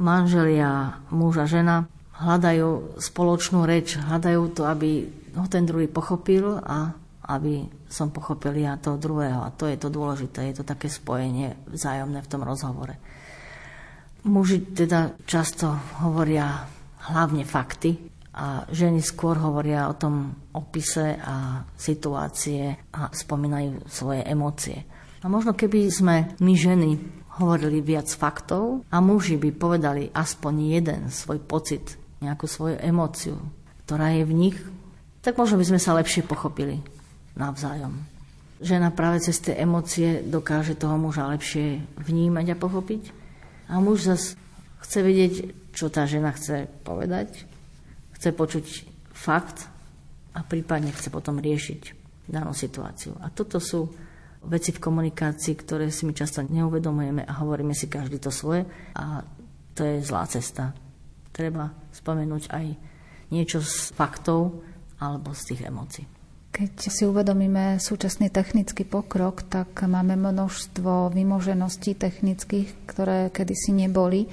Manželia, 0.00 1.04
muž 1.12 1.44
a 1.44 1.44
žena 1.44 1.84
hľadajú 2.16 2.96
spoločnú 2.96 3.68
reč, 3.68 4.00
hľadajú 4.00 4.56
to, 4.56 4.64
aby 4.64 5.12
ho 5.36 5.44
ten 5.44 5.68
druhý 5.68 5.92
pochopil 5.92 6.56
a 6.56 6.96
aby 7.28 7.68
som 7.84 8.08
pochopil 8.08 8.56
ja 8.56 8.80
toho 8.80 8.96
druhého. 8.96 9.44
A 9.44 9.52
to 9.52 9.68
je 9.68 9.76
to 9.76 9.92
dôležité, 9.92 10.48
je 10.48 10.64
to 10.64 10.64
také 10.64 10.88
spojenie 10.88 11.52
vzájomné 11.68 12.24
v 12.24 12.30
tom 12.32 12.40
rozhovore. 12.40 12.96
Muži 14.26 14.74
teda 14.74 15.14
často 15.22 15.70
hovoria 16.02 16.66
hlavne 17.12 17.46
fakty 17.46 17.94
a 18.34 18.66
ženy 18.70 19.02
skôr 19.02 19.38
hovoria 19.38 19.90
o 19.90 19.98
tom 19.98 20.34
opise 20.54 21.18
a 21.18 21.62
situácie 21.74 22.74
a 22.94 23.10
spomínajú 23.10 23.86
svoje 23.90 24.22
emócie. 24.26 24.86
A 25.22 25.26
možno 25.26 25.54
keby 25.54 25.90
sme 25.90 26.16
my 26.38 26.54
ženy 26.54 26.98
hovorili 27.38 27.82
viac 27.82 28.10
faktov 28.10 28.86
a 28.90 28.98
muži 29.02 29.38
by 29.38 29.50
povedali 29.54 30.10
aspoň 30.10 30.54
jeden 30.78 31.02
svoj 31.10 31.42
pocit, 31.42 31.98
nejakú 32.22 32.46
svoju 32.46 32.78
emóciu, 32.82 33.38
ktorá 33.86 34.14
je 34.14 34.26
v 34.26 34.34
nich, 34.34 34.58
tak 35.22 35.38
možno 35.38 35.58
by 35.58 35.66
sme 35.66 35.80
sa 35.82 35.94
lepšie 35.98 36.26
pochopili 36.26 36.82
navzájom. 37.34 37.94
Žena 38.58 38.90
práve 38.90 39.22
cez 39.22 39.38
tie 39.38 39.54
emócie 39.54 40.22
dokáže 40.26 40.74
toho 40.74 40.98
muža 40.98 41.30
lepšie 41.30 41.78
vnímať 42.02 42.54
a 42.54 42.56
pochopiť 42.58 43.17
a 43.68 43.78
muž 43.78 44.08
zase 44.08 44.34
chce 44.82 44.98
vedieť, 45.04 45.34
čo 45.76 45.92
tá 45.92 46.08
žena 46.08 46.32
chce 46.32 46.66
povedať, 46.82 47.44
chce 48.16 48.28
počuť 48.32 48.66
fakt 49.12 49.68
a 50.32 50.40
prípadne 50.42 50.90
chce 50.90 51.12
potom 51.12 51.38
riešiť 51.38 51.82
danú 52.28 52.56
situáciu. 52.56 53.16
A 53.20 53.28
toto 53.28 53.60
sú 53.60 53.88
veci 54.48 54.70
v 54.70 54.82
komunikácii, 54.82 55.54
ktoré 55.58 55.90
si 55.90 56.06
my 56.06 56.14
často 56.14 56.40
neuvedomujeme 56.46 57.26
a 57.26 57.32
hovoríme 57.42 57.74
si 57.74 57.90
každý 57.90 58.22
to 58.22 58.30
svoje 58.30 58.64
a 58.94 59.22
to 59.74 59.82
je 59.82 60.02
zlá 60.02 60.24
cesta. 60.26 60.74
Treba 61.34 61.70
spomenúť 61.94 62.50
aj 62.50 62.66
niečo 63.30 63.62
z 63.62 63.92
faktov 63.94 64.62
alebo 64.98 65.34
z 65.34 65.42
tých 65.54 65.60
emócií. 65.66 66.17
Keď 66.58 66.90
si 66.90 67.06
uvedomíme 67.06 67.78
súčasný 67.78 68.34
technický 68.34 68.82
pokrok, 68.82 69.46
tak 69.46 69.78
máme 69.86 70.18
množstvo 70.18 71.14
vymožeností 71.14 71.94
technických, 71.94 72.82
ktoré 72.82 73.30
kedysi 73.30 73.70
neboli. 73.70 74.26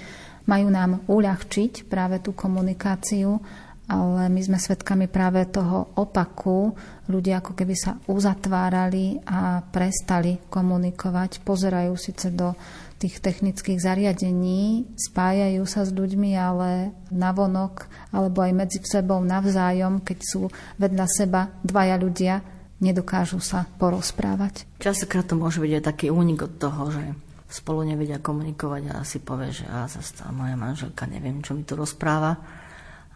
Majú 0.49 0.67
nám 0.73 1.05
uľahčiť 1.05 1.85
práve 1.85 2.25
tú 2.25 2.33
komunikáciu 2.33 3.37
ale 3.85 4.33
my 4.33 4.41
sme 4.41 4.57
svedkami 4.57 5.05
práve 5.05 5.45
toho 5.45 5.93
opaku. 5.93 6.73
Ľudia 7.05 7.41
ako 7.41 7.53
keby 7.53 7.75
sa 7.77 8.01
uzatvárali 8.09 9.21
a 9.29 9.61
prestali 9.61 10.41
komunikovať, 10.49 11.45
pozerajú 11.45 11.93
síce 11.93 12.33
do 12.33 12.57
tých 12.97 13.21
technických 13.21 13.77
zariadení, 13.77 14.89
spájajú 14.97 15.63
sa 15.67 15.85
s 15.85 15.91
ľuďmi, 15.93 16.31
ale 16.33 16.95
navonok 17.13 17.85
alebo 18.09 18.41
aj 18.41 18.51
medzi 18.55 18.79
sebou 18.81 19.21
navzájom, 19.21 20.01
keď 20.01 20.19
sú 20.23 20.49
vedľa 20.81 21.05
seba 21.05 21.53
dvaja 21.61 21.99
ľudia, 22.01 22.41
nedokážu 22.81 23.37
sa 23.43 23.69
porozprávať. 23.77 24.65
Častokrát 24.81 25.27
to 25.29 25.37
môže 25.37 25.61
byť 25.61 25.71
aj 25.77 25.83
taký 25.83 26.07
únik 26.09 26.47
od 26.47 26.57
toho, 26.57 26.89
že 26.89 27.03
spolu 27.45 27.85
nevedia 27.85 28.17
komunikovať 28.17 28.83
a 28.89 29.05
si 29.05 29.21
povie, 29.21 29.53
že 29.53 29.69
a 29.69 29.85
zase 29.85 30.25
moja 30.33 30.57
manželka 30.57 31.05
neviem, 31.05 31.45
čo 31.45 31.53
mi 31.53 31.61
tu 31.61 31.77
rozpráva 31.77 32.64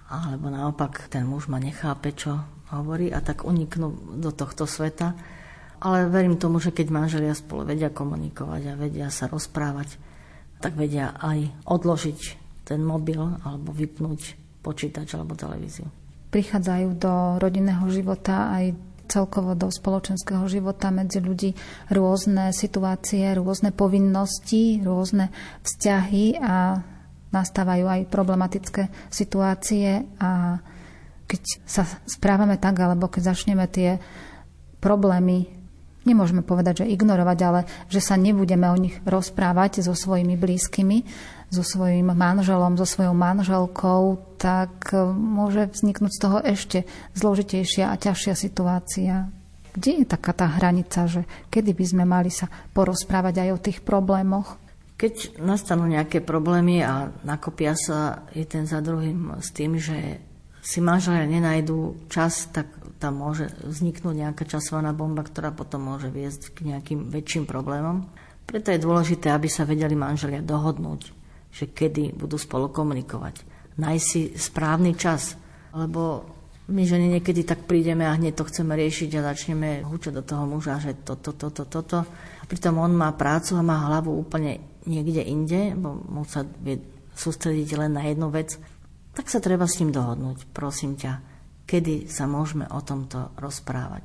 alebo 0.09 0.49
naopak 0.49 1.05
ten 1.13 1.23
muž 1.29 1.45
ma 1.45 1.61
nechápe, 1.61 2.17
čo 2.17 2.41
hovorí 2.73 3.13
a 3.13 3.21
tak 3.21 3.45
uniknú 3.45 4.17
do 4.17 4.33
tohto 4.33 4.65
sveta. 4.65 5.13
Ale 5.79 6.11
verím 6.11 6.35
tomu, 6.35 6.59
že 6.59 6.75
keď 6.75 6.91
manželia 6.91 7.31
spolu 7.31 7.63
vedia 7.63 7.87
komunikovať 7.93 8.61
a 8.67 8.73
vedia 8.75 9.07
sa 9.07 9.31
rozprávať, 9.31 9.95
tak 10.59 10.75
vedia 10.75 11.15
aj 11.15 11.63
odložiť 11.63 12.19
ten 12.67 12.83
mobil 12.83 13.21
alebo 13.47 13.71
vypnúť 13.71 14.35
počítač 14.59 15.15
alebo 15.15 15.39
televíziu. 15.39 15.87
Prichádzajú 16.29 16.89
do 16.99 17.13
rodinného 17.39 17.87
života 17.89 18.51
aj 18.53 18.75
celkovo 19.09 19.57
do 19.57 19.73
spoločenského 19.73 20.45
života 20.45 20.93
medzi 20.93 21.17
ľudí 21.17 21.57
rôzne 21.89 22.53
situácie, 22.53 23.33
rôzne 23.33 23.73
povinnosti, 23.73 24.77
rôzne 24.85 25.33
vzťahy 25.65 26.37
a 26.37 26.77
nastávajú 27.29 27.85
aj 27.85 28.09
problematické 28.09 28.89
situácie 29.13 30.05
a 30.17 30.57
keď 31.29 31.41
sa 31.61 31.85
správame 32.09 32.57
tak, 32.57 32.81
alebo 32.81 33.05
keď 33.05 33.33
začneme 33.33 33.69
tie 33.69 34.01
problémy, 34.81 35.45
nemôžeme 36.09 36.41
povedať, 36.41 36.81
že 36.81 36.89
ignorovať, 36.89 37.37
ale 37.45 37.61
že 37.85 38.01
sa 38.01 38.17
nebudeme 38.17 38.65
o 38.65 38.77
nich 38.81 38.97
rozprávať 39.05 39.85
so 39.85 39.93
svojimi 39.93 40.33
blízkymi, 40.33 41.05
so 41.53 41.61
svojím 41.61 42.13
manželom, 42.17 42.77
so 42.77 42.85
svojou 42.85 43.13
manželkou, 43.13 44.17
tak 44.41 44.89
môže 45.13 45.69
vzniknúť 45.69 46.11
z 46.13 46.21
toho 46.21 46.37
ešte 46.41 46.79
zložitejšia 47.13 47.93
a 47.93 47.99
ťažšia 47.99 48.33
situácia. 48.33 49.29
Kde 49.69 50.01
je 50.01 50.05
taká 50.09 50.33
tá 50.33 50.49
hranica, 50.49 51.05
že 51.05 51.29
kedy 51.53 51.77
by 51.77 51.85
sme 51.85 52.03
mali 52.09 52.33
sa 52.33 52.49
porozprávať 52.73 53.45
aj 53.45 53.49
o 53.53 53.61
tých 53.61 53.79
problémoch? 53.85 54.57
Keď 54.99 55.39
nastanú 55.39 55.87
nejaké 55.87 56.19
problémy 56.19 56.83
a 56.83 57.07
nakopia 57.23 57.71
sa 57.71 58.27
jeden 58.35 58.67
za 58.67 58.83
druhým 58.83 59.39
s 59.39 59.55
tým, 59.55 59.79
že 59.79 60.19
si 60.59 60.83
manželia 60.83 61.23
nenajdú 61.23 62.11
čas, 62.11 62.51
tak 62.51 62.67
tam 62.99 63.23
môže 63.23 63.47
vzniknúť 63.63 64.27
nejaká 64.27 64.43
časovaná 64.43 64.91
bomba, 64.91 65.23
ktorá 65.23 65.55
potom 65.55 65.87
môže 65.87 66.11
viesť 66.11 66.51
k 66.51 66.75
nejakým 66.75 67.07
väčším 67.07 67.47
problémom. 67.47 68.11
Preto 68.43 68.75
je 68.75 68.83
dôležité, 68.83 69.31
aby 69.31 69.47
sa 69.47 69.63
vedeli 69.63 69.95
manželia 69.95 70.43
dohodnúť, 70.43 71.01
že 71.47 71.71
kedy 71.71 72.19
budú 72.19 72.35
spolu 72.35 72.67
komunikovať. 72.67 73.47
Nájsť 73.79 74.03
si 74.03 74.35
správny 74.35 74.99
čas, 74.99 75.39
lebo 75.71 76.27
my 76.69 76.85
ženy 76.85 77.17
niekedy 77.17 77.47
tak 77.47 77.65
prídeme 77.65 78.05
a 78.05 78.13
hneď 78.13 78.37
to 78.37 78.45
chceme 78.45 78.77
riešiť 78.77 79.09
a 79.17 79.31
začneme 79.33 79.81
húčať 79.81 80.21
do 80.21 80.23
toho 80.27 80.45
muža, 80.45 80.77
že 80.77 81.01
toto, 81.01 81.33
toto, 81.33 81.65
toto. 81.65 81.81
To. 81.81 81.99
A 82.05 82.43
pritom 82.45 82.77
on 82.77 82.93
má 82.93 83.09
prácu 83.17 83.57
a 83.57 83.65
má 83.65 83.89
hlavu 83.89 84.13
úplne 84.13 84.61
niekde 84.89 85.21
inde, 85.21 85.77
bo 85.77 85.93
mu 85.93 86.25
sa 86.25 86.41
sústrediť 87.13 87.69
len 87.77 87.93
na 87.93 88.09
jednu 88.09 88.33
vec, 88.33 88.57
tak 89.13 89.29
sa 89.29 89.37
treba 89.37 89.69
s 89.69 89.77
ním 89.83 89.93
dohodnúť. 89.93 90.49
Prosím 90.49 90.97
ťa, 90.97 91.21
kedy 91.69 92.09
sa 92.09 92.25
môžeme 92.25 92.65
o 92.71 92.81
tomto 92.81 93.35
rozprávať. 93.37 94.01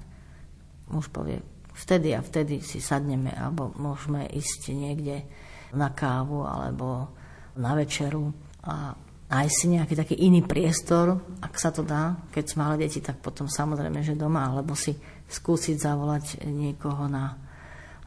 Muž 0.92 1.08
povie, 1.08 1.40
vtedy 1.72 2.12
a 2.12 2.20
vtedy 2.20 2.60
si 2.60 2.82
sadneme, 2.82 3.32
alebo 3.32 3.72
môžeme 3.80 4.28
ísť 4.28 4.76
niekde 4.76 5.24
na 5.72 5.90
kávu 5.90 6.44
alebo 6.44 7.10
na 7.58 7.74
večeru 7.74 8.30
a 8.66 8.94
nájsť 9.30 9.54
si 9.54 9.66
nejaký 9.74 9.94
taký 9.96 10.14
iný 10.22 10.46
priestor, 10.46 11.18
ak 11.42 11.54
sa 11.58 11.74
to 11.74 11.82
dá. 11.82 12.14
Keď 12.30 12.44
sú 12.44 12.54
malé 12.60 12.86
deti, 12.86 13.02
tak 13.02 13.18
potom 13.18 13.50
samozrejme, 13.50 14.02
že 14.04 14.18
doma, 14.18 14.50
alebo 14.50 14.76
si 14.78 14.94
skúsiť 15.30 15.76
zavolať 15.80 16.46
niekoho 16.46 17.08
na 17.10 17.34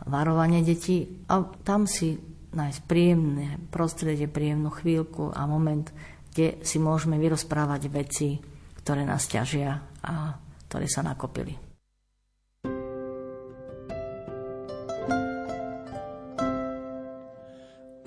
varovanie 0.08 0.64
detí 0.64 1.26
a 1.28 1.44
tam 1.66 1.90
si 1.90 2.16
nájsť 2.54 2.80
príjemné 2.88 3.60
prostredie, 3.74 4.30
príjemnú 4.30 4.72
chvíľku 4.72 5.34
a 5.36 5.44
moment, 5.50 5.92
kde 6.32 6.62
si 6.62 6.78
môžeme 6.78 7.18
vyrozprávať 7.18 7.82
veci, 7.90 8.38
ktoré 8.84 9.04
nás 9.04 9.26
ťažia 9.26 9.74
a 10.06 10.38
ktoré 10.70 10.86
sa 10.88 11.04
nakopili. 11.04 11.58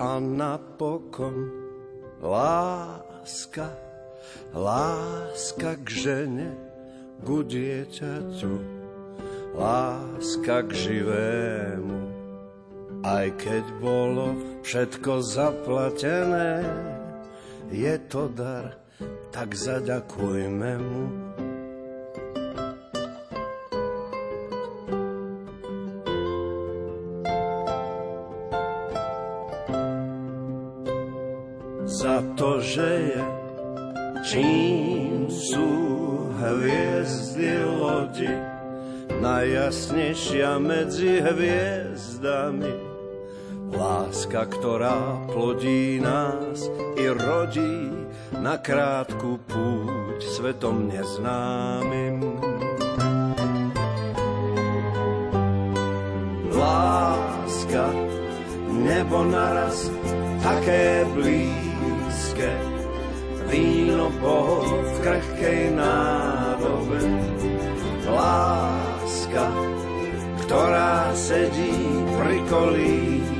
A 0.01 0.17
napokon 0.17 1.51
láska, 2.25 3.69
láska 4.49 5.77
k 5.85 5.87
žene, 5.93 6.49
ku 7.21 7.45
dieťaťu, 7.45 8.53
láska 9.53 10.65
k 10.65 10.71
živému 10.73 12.20
aj 13.01 13.27
keď 13.41 13.65
bolo 13.81 14.37
všetko 14.61 15.25
zaplatené, 15.25 16.61
je 17.73 17.95
to 18.05 18.29
dar, 18.29 18.77
tak 19.33 19.57
zaďakujme 19.57 20.73
mu. 20.77 21.05
Za 31.91 32.23
to, 32.37 32.61
že 32.61 32.89
je, 33.13 33.21
čím 34.29 35.29
sú 35.29 35.69
hviezdy 36.37 37.51
lodi, 37.65 38.33
najjasnejšia 39.21 40.57
medzi 40.57 41.21
hviezdami 41.21 42.90
Láska, 43.81 44.45
ktorá 44.45 45.25
plodí 45.33 45.97
nás 45.97 46.69
i 47.01 47.09
rodí 47.09 47.89
na 48.37 48.61
krátku 48.61 49.41
púť 49.49 50.21
svetom 50.21 50.85
neznámym. 50.85 52.21
Láska, 56.53 57.89
nebo 58.69 59.25
naraz 59.25 59.89
také 60.45 61.01
blízke, 61.17 62.53
víno 63.49 64.13
Boh 64.21 64.77
v 64.77 64.93
krehkej 65.01 65.73
nádobe. 65.73 67.01
Láska, 68.05 69.49
ktorá 70.45 71.17
sedí 71.17 71.73
pri 72.21 72.37
kolí 72.45 73.30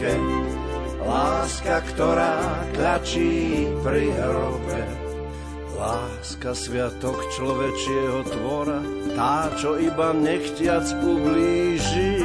láske, 0.00 0.16
láska, 1.04 1.76
ktorá 1.92 2.64
tlačí 2.72 3.68
pri 3.84 4.08
hrobe. 4.16 4.80
Láska 5.76 6.52
sviatok 6.52 7.20
človečieho 7.36 8.24
tvora, 8.28 8.80
tá, 9.16 9.48
čo 9.56 9.80
iba 9.80 10.12
nechtiac 10.12 10.84
ublíži. 11.04 12.24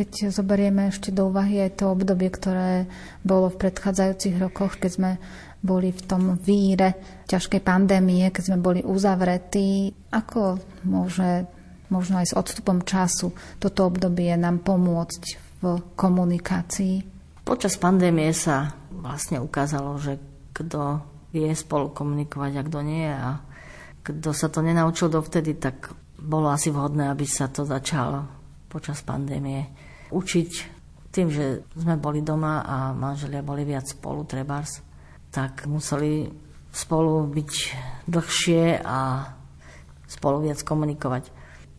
Keď 0.00 0.32
zoberieme 0.32 0.88
ešte 0.88 1.12
do 1.12 1.28
úvahy 1.28 1.60
aj 1.60 1.84
to 1.84 1.92
obdobie, 1.92 2.32
ktoré 2.32 2.88
bolo 3.20 3.52
v 3.52 3.68
predchádzajúcich 3.68 4.40
rokoch, 4.40 4.80
keď 4.80 4.90
sme 4.96 5.10
boli 5.60 5.92
v 5.92 6.02
tom 6.08 6.40
víre 6.40 6.96
ťažkej 7.28 7.60
pandémie, 7.60 8.32
keď 8.32 8.48
sme 8.48 8.64
boli 8.64 8.80
uzavretí, 8.80 9.92
ako 10.08 10.56
môže 10.88 11.44
možno 11.92 12.24
aj 12.24 12.32
s 12.32 12.36
odstupom 12.38 12.80
času 12.80 13.36
toto 13.60 13.92
obdobie 13.92 14.32
nám 14.40 14.64
pomôcť 14.64 15.22
v 15.60 15.64
komunikácii? 15.92 17.04
Počas 17.44 17.76
pandémie 17.76 18.32
sa 18.32 18.72
vlastne 18.88 19.36
ukázalo, 19.36 20.00
že 20.00 20.16
kto 20.56 20.96
vie 21.36 21.52
spolu 21.52 21.92
komunikovať 21.92 22.52
a 22.56 22.62
kto 22.64 22.78
nie 22.80 23.04
a 23.04 23.36
kto 24.00 24.32
sa 24.32 24.48
to 24.48 24.64
nenaučil 24.64 25.12
dovtedy, 25.12 25.60
tak 25.60 25.92
bolo 26.16 26.48
asi 26.48 26.72
vhodné, 26.72 27.12
aby 27.12 27.28
sa 27.28 27.52
to 27.52 27.68
začalo 27.68 28.24
počas 28.72 29.04
pandémie 29.04 29.89
učiť 30.10 30.50
tým, 31.10 31.28
že 31.30 31.66
sme 31.74 31.98
boli 31.98 32.22
doma 32.22 32.62
a 32.62 32.76
manželia 32.94 33.42
boli 33.42 33.66
viac 33.66 33.90
spolu, 33.90 34.22
trebárs, 34.22 34.78
tak 35.34 35.66
museli 35.66 36.30
spolu 36.70 37.26
byť 37.26 37.52
dlhšie 38.06 38.78
a 38.86 39.26
spolu 40.06 40.46
viac 40.46 40.62
komunikovať. 40.62 41.30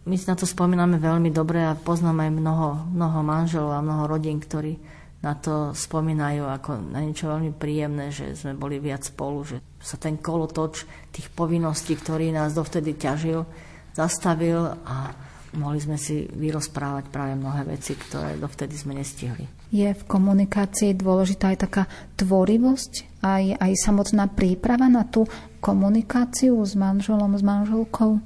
My 0.07 0.17
na 0.17 0.35
to 0.35 0.49
spomíname 0.49 0.97
veľmi 0.97 1.29
dobre 1.29 1.61
a 1.61 1.77
poznáme 1.77 2.27
aj 2.27 2.33
mnoho, 2.33 2.67
mnoho 2.91 3.19
manželov 3.21 3.71
a 3.77 3.85
mnoho 3.85 4.09
rodín, 4.09 4.41
ktorí 4.41 4.81
na 5.21 5.37
to 5.37 5.77
spomínajú 5.77 6.49
ako 6.49 6.81
na 6.91 7.05
niečo 7.05 7.29
veľmi 7.29 7.53
príjemné, 7.53 8.09
že 8.09 8.33
sme 8.33 8.57
boli 8.57 8.81
viac 8.81 9.05
spolu, 9.05 9.45
že 9.45 9.61
sa 9.77 10.01
ten 10.01 10.17
kolotoč 10.17 10.89
tých 11.13 11.29
povinností, 11.29 11.93
ktorý 11.93 12.33
nás 12.33 12.57
dovtedy 12.57 12.97
ťažil, 12.97 13.45
zastavil 13.93 14.73
a 14.81 15.13
mohli 15.55 15.79
sme 15.83 15.99
si 15.99 16.23
vyrozprávať 16.27 17.11
práve 17.11 17.35
mnohé 17.35 17.67
veci, 17.67 17.95
ktoré 17.95 18.39
dovtedy 18.39 18.75
sme 18.75 18.95
nestihli. 18.95 19.47
Je 19.71 19.87
v 19.91 20.03
komunikácii 20.07 20.95
dôležitá 20.95 21.51
aj 21.51 21.59
taká 21.67 21.83
tvorivosť, 22.19 23.23
aj, 23.23 23.43
aj 23.59 23.71
samotná 23.79 24.31
príprava 24.31 24.87
na 24.87 25.07
tú 25.07 25.27
komunikáciu 25.59 26.59
s 26.63 26.75
manželom, 26.75 27.35
s 27.35 27.43
manželkou? 27.43 28.19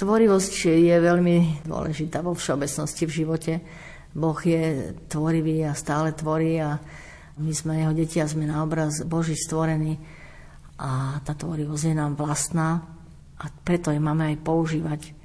Tvorivosť 0.00 0.52
je 0.80 0.96
veľmi 0.96 1.66
dôležitá 1.68 2.24
vo 2.24 2.32
všeobecnosti 2.32 3.04
v 3.04 3.12
živote. 3.12 3.52
Boh 4.16 4.36
je 4.40 4.96
tvorivý 5.12 5.68
a 5.68 5.76
stále 5.76 6.16
tvorí 6.16 6.56
a 6.58 6.80
my 7.40 7.52
sme 7.52 7.84
jeho 7.84 7.92
deti 7.92 8.18
a 8.20 8.28
sme 8.28 8.48
na 8.48 8.64
obraz 8.64 9.04
Boží 9.04 9.36
stvorení 9.36 10.00
a 10.80 11.20
tá 11.20 11.36
tvorivosť 11.36 11.92
je 11.92 11.94
nám 11.94 12.16
vlastná 12.16 12.80
a 13.36 13.44
preto 13.64 13.92
ju 13.92 14.00
máme 14.00 14.32
aj 14.32 14.36
používať 14.40 15.19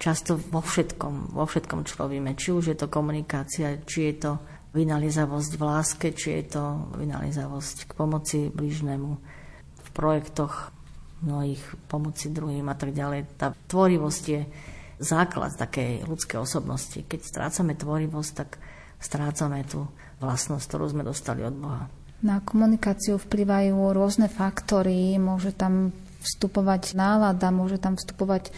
často 0.00 0.40
vo 0.40 0.64
všetkom, 0.64 1.36
vo 1.36 1.44
všetkom, 1.44 1.84
čo 1.84 2.00
robíme. 2.00 2.32
Či 2.32 2.56
už 2.56 2.64
je 2.72 2.76
to 2.80 2.88
komunikácia, 2.88 3.84
či 3.84 4.10
je 4.10 4.14
to 4.16 4.32
vynalizavosť 4.72 5.52
v 5.60 5.62
láske, 5.62 6.08
či 6.16 6.40
je 6.40 6.56
to 6.56 6.64
vynalizavosť 6.96 7.76
k 7.84 7.92
pomoci 7.92 8.38
blížnemu 8.48 9.10
v 9.76 9.88
projektoch 9.92 10.72
mnohých 11.20 11.60
pomoci 11.84 12.32
druhým 12.32 12.64
a 12.72 12.76
tak 12.80 12.96
ďalej. 12.96 13.36
Tá 13.36 13.52
tvorivosť 13.52 14.24
je 14.24 14.40
základ 14.96 15.52
takej 15.52 16.08
ľudskej 16.08 16.38
osobnosti. 16.40 16.96
Keď 17.04 17.20
strácame 17.20 17.76
tvorivosť, 17.76 18.32
tak 18.32 18.56
strácame 18.96 19.68
tú 19.68 19.84
vlastnosť, 20.24 20.64
ktorú 20.64 20.84
sme 20.96 21.02
dostali 21.04 21.44
od 21.44 21.56
Boha. 21.56 21.84
Na 22.20 22.40
komunikáciu 22.40 23.16
vplyvajú 23.16 23.96
rôzne 23.96 24.28
faktory, 24.28 25.16
môže 25.16 25.56
tam 25.56 25.92
vstupovať 26.20 26.92
nálada, 26.92 27.48
môže 27.48 27.80
tam 27.80 27.96
vstupovať 27.96 28.52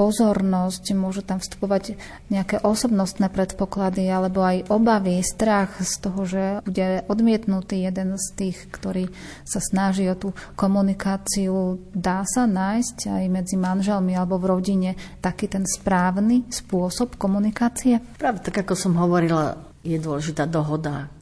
pozornosť, 0.00 0.96
môžu 0.96 1.20
tam 1.20 1.44
vstupovať 1.44 2.00
nejaké 2.32 2.64
osobnostné 2.64 3.28
predpoklady 3.28 4.08
alebo 4.08 4.40
aj 4.40 4.72
obavy, 4.72 5.20
strach 5.20 5.76
z 5.76 5.92
toho, 6.00 6.24
že 6.24 6.42
bude 6.64 7.04
odmietnutý 7.04 7.84
jeden 7.84 8.16
z 8.16 8.26
tých, 8.32 8.72
ktorý 8.72 9.12
sa 9.44 9.60
snaží 9.60 10.08
o 10.08 10.16
tú 10.16 10.32
komunikáciu. 10.56 11.76
Dá 11.92 12.24
sa 12.24 12.48
nájsť 12.48 13.12
aj 13.12 13.24
medzi 13.28 13.60
manželmi 13.60 14.16
alebo 14.16 14.40
v 14.40 14.48
rodine 14.48 14.90
taký 15.20 15.52
ten 15.52 15.68
správny 15.68 16.48
spôsob 16.48 17.20
komunikácie? 17.20 18.00
Práve 18.16 18.40
tak, 18.40 18.64
ako 18.64 18.72
som 18.72 18.96
hovorila, 18.96 19.68
je 19.84 20.00
dôležitá 20.00 20.48
dohoda, 20.48 21.12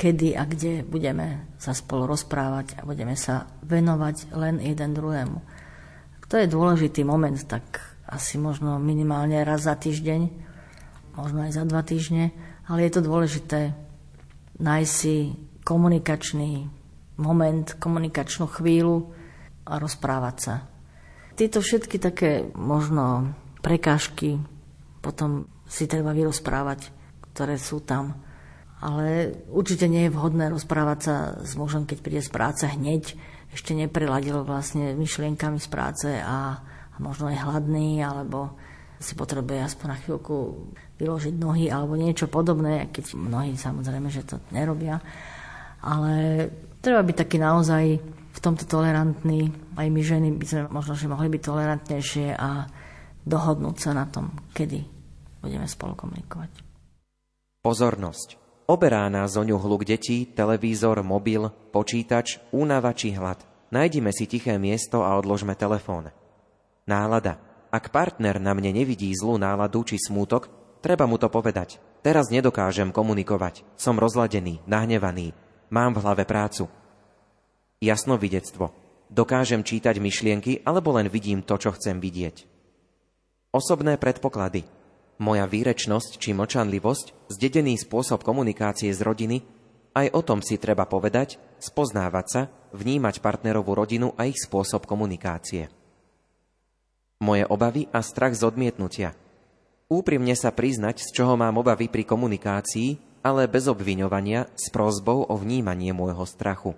kedy 0.00 0.32
a 0.32 0.48
kde 0.48 0.80
budeme 0.80 1.52
sa 1.60 1.76
spolu 1.76 2.08
rozprávať 2.08 2.80
a 2.80 2.88
budeme 2.88 3.20
sa 3.20 3.44
venovať 3.68 4.32
len 4.32 4.64
jeden 4.64 4.96
druhému. 4.96 5.38
To 6.32 6.40
je 6.40 6.48
dôležitý 6.48 7.04
moment, 7.04 7.36
tak 7.44 7.93
asi 8.14 8.38
možno 8.38 8.78
minimálne 8.78 9.42
raz 9.42 9.66
za 9.66 9.74
týždeň, 9.74 10.30
možno 11.18 11.44
aj 11.44 11.52
za 11.58 11.64
dva 11.66 11.82
týždne, 11.82 12.30
ale 12.70 12.86
je 12.86 12.92
to 12.94 13.02
dôležité 13.02 13.60
nájsť 14.62 14.92
si 14.94 15.34
komunikačný 15.66 16.70
moment, 17.18 17.66
komunikačnú 17.78 18.46
chvíľu 18.46 19.10
a 19.66 19.82
rozprávať 19.82 20.36
sa. 20.38 20.54
Tieto 21.34 21.58
všetky 21.58 21.98
také 21.98 22.46
možno 22.54 23.34
prekážky 23.58 24.38
potom 25.02 25.50
si 25.66 25.90
treba 25.90 26.14
vyrozprávať, 26.14 26.94
ktoré 27.34 27.58
sú 27.58 27.82
tam. 27.82 28.22
Ale 28.84 29.32
určite 29.48 29.88
nie 29.88 30.06
je 30.06 30.14
vhodné 30.14 30.52
rozprávať 30.52 30.98
sa 31.00 31.16
s 31.40 31.56
mužom, 31.56 31.88
keď 31.88 31.98
príde 32.04 32.22
z 32.22 32.30
práce 32.30 32.64
hneď, 32.68 33.16
ešte 33.54 33.72
nepreladil 33.72 34.42
vlastne 34.42 34.98
myšlienkami 34.98 35.62
z 35.62 35.68
práce 35.70 36.10
a 36.10 36.58
a 36.94 36.96
možno 37.02 37.28
je 37.30 37.38
hladný, 37.38 38.00
alebo 38.00 38.54
si 39.02 39.18
potrebuje 39.18 39.60
aspoň 39.60 39.86
na 39.90 39.98
chvíľku 40.00 40.36
vyložiť 40.96 41.34
nohy 41.36 41.66
alebo 41.68 41.98
niečo 41.98 42.30
podobné, 42.30 42.88
keď 42.94 43.18
mnohí 43.18 43.58
samozrejme, 43.58 44.08
že 44.08 44.24
to 44.24 44.40
nerobia. 44.54 45.02
Ale 45.84 46.48
treba 46.80 47.04
byť 47.04 47.16
taký 47.18 47.36
naozaj 47.36 47.84
v 48.34 48.38
tomto 48.40 48.64
tolerantný. 48.64 49.52
Aj 49.76 49.84
my 49.84 50.00
ženy 50.00 50.32
by 50.32 50.46
sme 50.46 50.62
možno, 50.72 50.96
že 50.96 51.10
mohli 51.10 51.28
byť 51.28 51.42
tolerantnejšie 51.44 52.26
a 52.32 52.64
dohodnúť 53.26 53.76
sa 53.76 53.90
na 53.92 54.08
tom, 54.08 54.32
kedy 54.56 54.80
budeme 55.44 55.68
spolu 55.68 55.92
komunikovať. 55.92 56.50
Pozornosť. 57.60 58.40
Oberá 58.64 59.04
nás 59.12 59.36
o 59.36 59.44
ňu 59.44 59.60
hluk 59.60 59.84
detí, 59.84 60.24
televízor, 60.24 61.04
mobil, 61.04 61.52
počítač, 61.68 62.40
únava 62.48 62.96
či 62.96 63.12
hlad. 63.12 63.44
Najdime 63.68 64.08
si 64.08 64.24
tiché 64.24 64.56
miesto 64.56 65.04
a 65.04 65.20
odložme 65.20 65.52
telefón. 65.52 66.08
Nálada. 66.84 67.40
Ak 67.72 67.88
partner 67.88 68.36
na 68.36 68.52
mne 68.52 68.76
nevidí 68.76 69.08
zlú 69.16 69.40
náladu 69.40 69.88
či 69.88 69.96
smútok, 69.96 70.52
treba 70.84 71.08
mu 71.08 71.16
to 71.16 71.32
povedať. 71.32 71.80
Teraz 72.04 72.28
nedokážem 72.28 72.92
komunikovať. 72.92 73.64
Som 73.80 73.96
rozladený, 73.96 74.60
nahnevaný. 74.68 75.32
Mám 75.72 75.96
v 75.96 76.02
hlave 76.04 76.24
prácu. 76.28 76.68
Jasnovidectvo. 77.80 78.68
Dokážem 79.08 79.64
čítať 79.64 79.96
myšlienky, 79.96 80.60
alebo 80.60 80.92
len 80.92 81.08
vidím 81.08 81.40
to, 81.40 81.56
čo 81.56 81.72
chcem 81.72 82.04
vidieť. 82.04 82.44
Osobné 83.56 83.96
predpoklady. 83.96 84.68
Moja 85.24 85.48
výrečnosť 85.48 86.20
či 86.20 86.36
močanlivosť, 86.36 87.32
zdedený 87.32 87.80
spôsob 87.80 88.20
komunikácie 88.20 88.92
z 88.92 89.00
rodiny, 89.00 89.38
aj 89.96 90.12
o 90.12 90.20
tom 90.20 90.44
si 90.44 90.60
treba 90.60 90.84
povedať, 90.84 91.40
spoznávať 91.62 92.26
sa, 92.28 92.42
vnímať 92.76 93.24
partnerovú 93.24 93.72
rodinu 93.72 94.12
a 94.18 94.28
ich 94.28 94.36
spôsob 94.36 94.84
komunikácie 94.84 95.70
moje 97.22 97.44
obavy 97.46 97.86
a 97.94 98.02
strach 98.02 98.34
z 98.34 98.42
odmietnutia. 98.46 99.14
Úprimne 99.92 100.32
sa 100.34 100.50
priznať, 100.50 101.04
z 101.04 101.10
čoho 101.12 101.36
mám 101.36 101.60
obavy 101.60 101.92
pri 101.92 102.08
komunikácii, 102.08 103.20
ale 103.24 103.48
bez 103.48 103.68
obviňovania, 103.68 104.48
s 104.56 104.72
prozbou 104.72 105.28
o 105.28 105.34
vnímanie 105.36 105.92
môjho 105.92 106.24
strachu. 106.24 106.72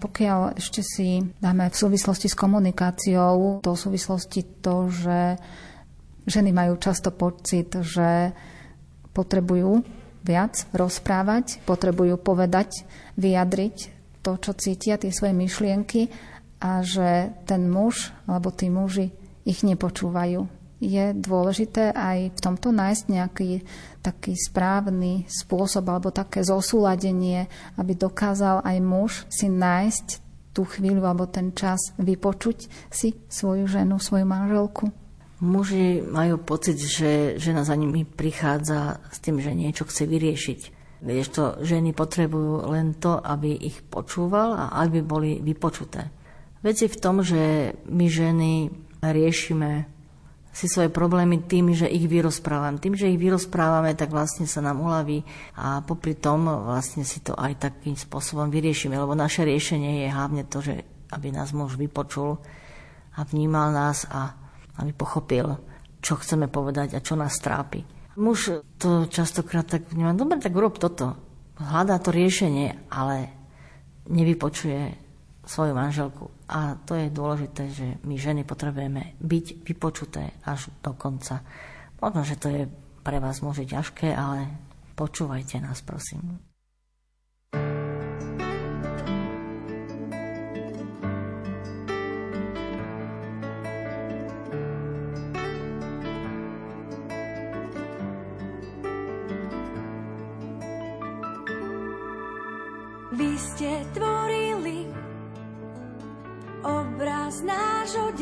Pokiaľ 0.00 0.56
ešte 0.56 0.80
si 0.80 1.20
dáme 1.44 1.68
v 1.68 1.76
súvislosti 1.76 2.32
s 2.32 2.36
komunikáciou, 2.36 3.60
v 3.60 3.68
súvislosti 3.68 4.64
to, 4.64 4.88
že 4.88 5.36
ženy 6.24 6.56
majú 6.56 6.80
často 6.80 7.12
pocit, 7.12 7.68
že 7.84 8.32
potrebujú 9.12 9.84
viac 10.24 10.64
rozprávať, 10.72 11.60
potrebujú 11.68 12.16
povedať, 12.16 12.88
vyjadriť 13.20 13.76
to, 14.24 14.36
čo 14.40 14.52
cítia, 14.56 15.00
tie 15.00 15.12
svoje 15.12 15.36
myšlienky 15.36 16.08
a 16.60 16.84
že 16.84 17.32
ten 17.48 17.66
muž 17.66 18.12
alebo 18.28 18.52
tí 18.52 18.68
muži 18.68 19.10
ich 19.48 19.64
nepočúvajú. 19.64 20.46
je 20.80 21.12
dôležité 21.12 21.92
aj 21.92 22.32
v 22.32 22.40
tomto 22.40 22.72
nájsť 22.72 23.04
nejaký 23.12 23.50
taký 24.00 24.32
správny 24.32 25.28
spôsob 25.28 25.84
alebo 25.92 26.08
také 26.08 26.40
zosúladenie, 26.40 27.52
aby 27.76 27.92
dokázal 27.92 28.64
aj 28.64 28.76
muž 28.80 29.12
si 29.28 29.52
nájsť 29.52 30.06
tú 30.56 30.64
chvíľu 30.64 31.04
alebo 31.04 31.28
ten 31.28 31.52
čas 31.52 31.92
vypočuť 32.00 32.72
si 32.88 33.14
svoju 33.28 33.68
ženu, 33.68 34.00
svoju 34.00 34.24
manželku. 34.24 34.88
Muži 35.40 36.04
majú 36.04 36.36
pocit, 36.40 36.76
že 36.76 37.40
žena 37.40 37.64
za 37.64 37.72
nimi 37.72 38.04
prichádza 38.04 39.00
s 39.08 39.24
tým, 39.24 39.40
že 39.40 39.56
niečo 39.56 39.88
chce 39.88 40.04
vyriešiť. 40.04 40.60
Vieš 41.00 41.26
to, 41.32 41.44
ženy 41.64 41.96
potrebujú 41.96 42.68
len 42.68 42.92
to, 43.00 43.16
aby 43.16 43.56
ich 43.56 43.80
počúval 43.88 44.52
a 44.52 44.64
aby 44.84 45.00
boli 45.00 45.40
vypočuté. 45.40 46.19
Vec 46.60 46.76
je 46.76 46.92
v 46.92 47.00
tom, 47.00 47.24
že 47.24 47.72
my 47.88 48.06
ženy 48.08 48.52
riešime 49.00 49.88
si 50.50 50.66
svoje 50.66 50.90
problémy 50.90 51.46
tým, 51.46 51.72
že 51.72 51.86
ich 51.86 52.10
vyrozprávam. 52.10 52.82
Tým, 52.82 52.98
že 52.98 53.08
ich 53.08 53.22
vyrozprávame, 53.22 53.94
tak 53.94 54.10
vlastne 54.10 54.50
sa 54.50 54.58
nám 54.60 54.82
uľaví 54.82 55.22
a 55.56 55.80
popri 55.86 56.18
tom 56.18 56.44
vlastne 56.44 57.06
si 57.06 57.22
to 57.22 57.38
aj 57.38 57.70
takým 57.70 57.94
spôsobom 57.94 58.50
vyriešime, 58.50 58.98
lebo 58.98 59.14
naše 59.14 59.46
riešenie 59.46 60.04
je 60.04 60.08
hlavne 60.10 60.42
to, 60.50 60.58
že 60.58 60.82
aby 61.14 61.30
nás 61.30 61.54
muž 61.54 61.78
vypočul 61.78 62.42
a 63.14 63.20
vnímal 63.24 63.70
nás 63.70 64.04
a 64.10 64.34
aby 64.82 64.90
pochopil, 64.92 65.54
čo 66.02 66.18
chceme 66.18 66.50
povedať 66.50 66.98
a 66.98 67.00
čo 67.00 67.14
nás 67.14 67.38
trápi. 67.38 67.86
Muž 68.18 68.66
to 68.76 69.06
častokrát 69.06 69.64
tak 69.64 69.86
vníma, 69.88 70.18
dobre, 70.18 70.42
tak 70.42 70.52
urob 70.52 70.76
toto. 70.82 71.14
Hľadá 71.56 72.02
to 72.02 72.10
riešenie, 72.10 72.90
ale 72.90 73.30
nevypočuje 74.10 74.99
svoju 75.50 75.74
manželku. 75.74 76.30
A 76.46 76.78
to 76.86 76.94
je 76.94 77.10
dôležité, 77.10 77.66
že 77.74 77.86
my 78.06 78.14
ženy 78.14 78.46
potrebujeme 78.46 79.18
byť 79.18 79.66
vypočuté 79.66 80.30
až 80.46 80.70
do 80.78 80.94
konca. 80.94 81.42
Možno, 81.98 82.22
že 82.22 82.38
to 82.38 82.46
je 82.46 82.62
pre 83.02 83.18
vás 83.18 83.42
môže 83.42 83.66
ťažké, 83.66 84.14
ale 84.14 84.46
počúvajte 84.94 85.58
nás, 85.58 85.82
prosím. 85.82 86.49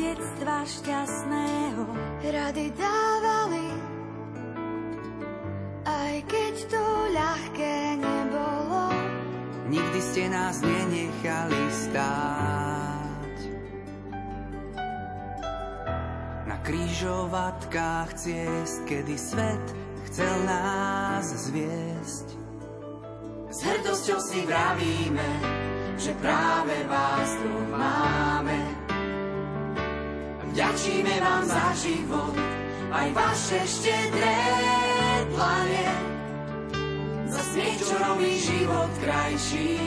Detstva 0.09 0.65
šťastného. 0.65 1.83
Rady 2.25 2.65
dávali, 2.73 3.67
aj 5.85 6.15
keď 6.25 6.55
to 6.65 6.83
ľahké 7.13 7.75
nebolo. 8.01 8.83
Nikdy 9.69 9.99
ste 10.01 10.23
nás 10.33 10.65
nenechali 10.65 11.63
stáť. 11.69 13.37
Na 16.49 16.57
krížovatkách 16.65 18.09
ciest, 18.17 18.81
kedy 18.89 19.13
svet 19.13 19.65
chcel 20.09 20.33
nás 20.49 21.29
zviesť 21.29 22.39
s 23.49 23.65
hrdosťou 23.65 24.19
si 24.21 24.45
vravíme, 24.45 25.29
že 25.97 26.13
práve 26.21 26.85
vás 26.85 27.29
tu 27.41 27.49
máme. 27.73 28.68
Vďačíme 30.59 31.23
vám 31.23 31.47
za 31.47 31.71
život, 31.71 32.35
aj 32.91 33.07
vaše 33.15 33.63
štedré 33.63 34.43
dlanie. 35.31 35.91
Za 37.31 37.41
smiech, 37.47 37.79
čo 37.79 37.95
robí 37.95 38.35
život 38.43 38.91
krajší, 38.99 39.79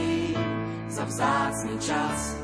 za 0.89 1.05
vzácný 1.05 1.77
čas, 1.77 2.41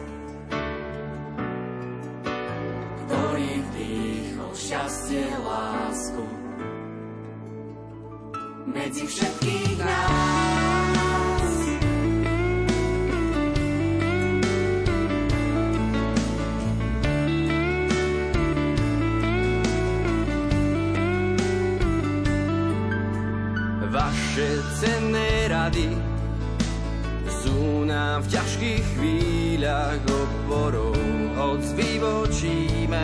ktorý 3.01 3.65
vdýchol 3.73 4.51
šťastie, 4.53 5.25
lásku 5.41 6.25
medzi 8.69 9.09
všetkých 9.09 9.81
nás. 9.81 10.28
Rady 25.69 25.93
sú 27.29 27.85
nám 27.85 28.25
v 28.25 28.27
ťažkých 28.33 28.85
chvíľach 28.97 30.01
oporou, 30.01 30.97
hoď 31.37 31.61
vyvočíme 31.77 33.03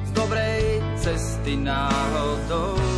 z 0.00 0.10
dobrej 0.16 0.80
cesty 0.96 1.60
náhodou. 1.60 2.95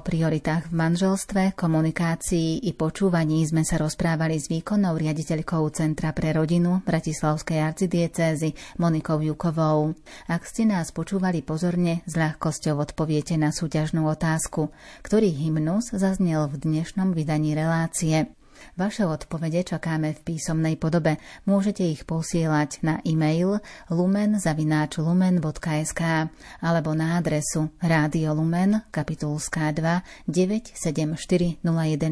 O 0.00 0.08
prioritách 0.08 0.72
v 0.72 0.80
manželstve, 0.80 1.42
komunikácii 1.60 2.64
i 2.64 2.72
počúvaní 2.72 3.44
sme 3.44 3.68
sa 3.68 3.76
rozprávali 3.76 4.40
s 4.40 4.48
výkonnou 4.48 4.96
riaditeľkou 4.96 5.60
Centra 5.76 6.16
pre 6.16 6.32
rodinu 6.32 6.80
Bratislavskej 6.88 7.60
arcidiecézy 7.60 8.80
Monikou 8.80 9.20
Jukovou. 9.20 9.92
Ak 10.24 10.48
ste 10.48 10.64
nás 10.64 10.88
počúvali 10.88 11.44
pozorne, 11.44 12.00
s 12.08 12.16
ľahkosťou 12.16 12.80
odpoviete 12.80 13.36
na 13.36 13.52
súťažnú 13.52 14.08
otázku, 14.08 14.72
ktorý 15.04 15.36
hymnus 15.36 15.92
zaznel 15.92 16.48
v 16.48 16.64
dnešnom 16.64 17.12
vydaní 17.12 17.52
relácie. 17.52 18.32
Vaše 18.78 19.04
odpovede 19.04 19.66
čakáme 19.66 20.14
v 20.16 20.20
písomnej 20.22 20.78
podobe. 20.78 21.18
Môžete 21.44 21.84
ich 21.84 22.08
posielať 22.08 22.80
na 22.86 23.02
e-mail 23.02 23.58
lumen.lumen.sk 23.90 26.02
alebo 26.62 26.94
na 26.96 27.18
adresu 27.18 27.68
Rádio 27.82 28.38
Lumen, 28.38 28.86
kapitulská 28.94 29.74
2, 29.74 30.30
97401 30.30 31.58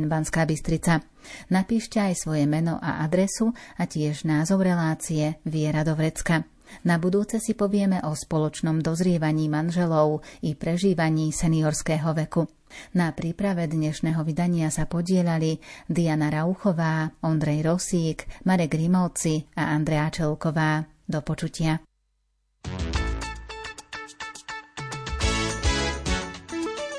Banská 0.04 0.44
Bystrica. 0.44 1.00
Napíšte 1.48 2.02
aj 2.02 2.14
svoje 2.18 2.50
meno 2.50 2.82
a 2.82 3.06
adresu 3.06 3.54
a 3.76 3.86
tiež 3.86 4.24
názov 4.26 4.62
relácie 4.64 5.36
Viera 5.46 5.84
do 5.84 5.94
vrecka. 5.94 6.57
Na 6.86 7.00
budúce 7.00 7.40
si 7.42 7.52
povieme 7.52 8.02
o 8.04 8.14
spoločnom 8.14 8.80
dozrievaní 8.82 9.50
manželov 9.50 10.22
i 10.44 10.54
prežívaní 10.54 11.34
seniorského 11.34 12.14
veku. 12.14 12.46
Na 12.92 13.12
príprave 13.16 13.64
dnešného 13.64 14.20
vydania 14.24 14.68
sa 14.68 14.84
podielali 14.84 15.56
Diana 15.88 16.28
Rauchová, 16.28 17.10
Ondrej 17.24 17.64
Rosík, 17.64 18.44
Marek 18.44 18.76
Rimovci 18.76 19.48
a 19.56 19.72
Andrea 19.72 20.12
Čelková. 20.12 20.84
Do 21.08 21.24
počutia. 21.24 21.80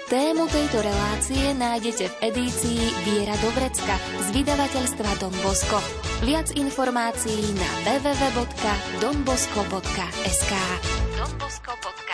Tému 0.09 0.49
tejto 0.49 0.81
relácie 0.81 1.53
nájdete 1.53 2.09
v 2.09 2.15
edícii 2.33 2.81
Viera 3.05 3.37
do 3.37 3.53
vrecka 3.53 3.93
z 4.25 4.27
vydavateľstva 4.33 5.09
Don 5.21 5.35
Bosco. 5.45 6.08
Viac 6.19 6.51
informácií 6.59 7.47
na 7.55 7.69
www.donbosco.sk 7.87 10.53
donbosco.sk 11.15 12.08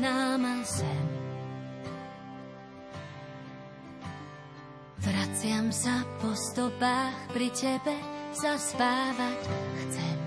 nohami 0.00 0.64
známa 0.64 0.64
zem. 0.64 1.06
Vraciam 5.00 5.72
sa 5.72 6.04
po 6.20 6.32
stopách, 6.32 7.16
pri 7.32 7.48
tebe 7.52 7.96
zaspávať 8.36 9.40
chcem. 9.84 10.19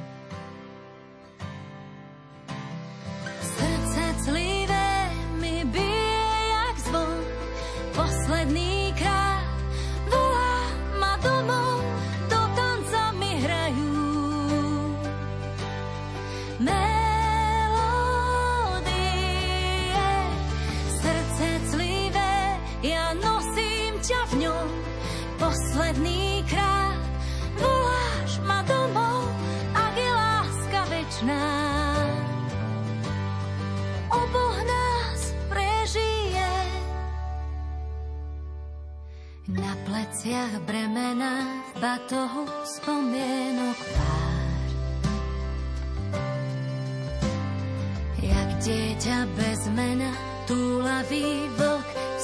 Na 40.23 40.31
pleciach 40.31 40.55
bremena 40.63 41.35
v 41.75 41.83
batohu 41.83 42.47
spomienok 42.63 43.75
pár. 43.75 44.71
Jak 48.23 48.49
dieťa 48.63 49.27
bez 49.35 49.67
mena, 49.75 50.15
túlavý 50.47 51.51
vlk 51.59 51.87
v 51.91 52.21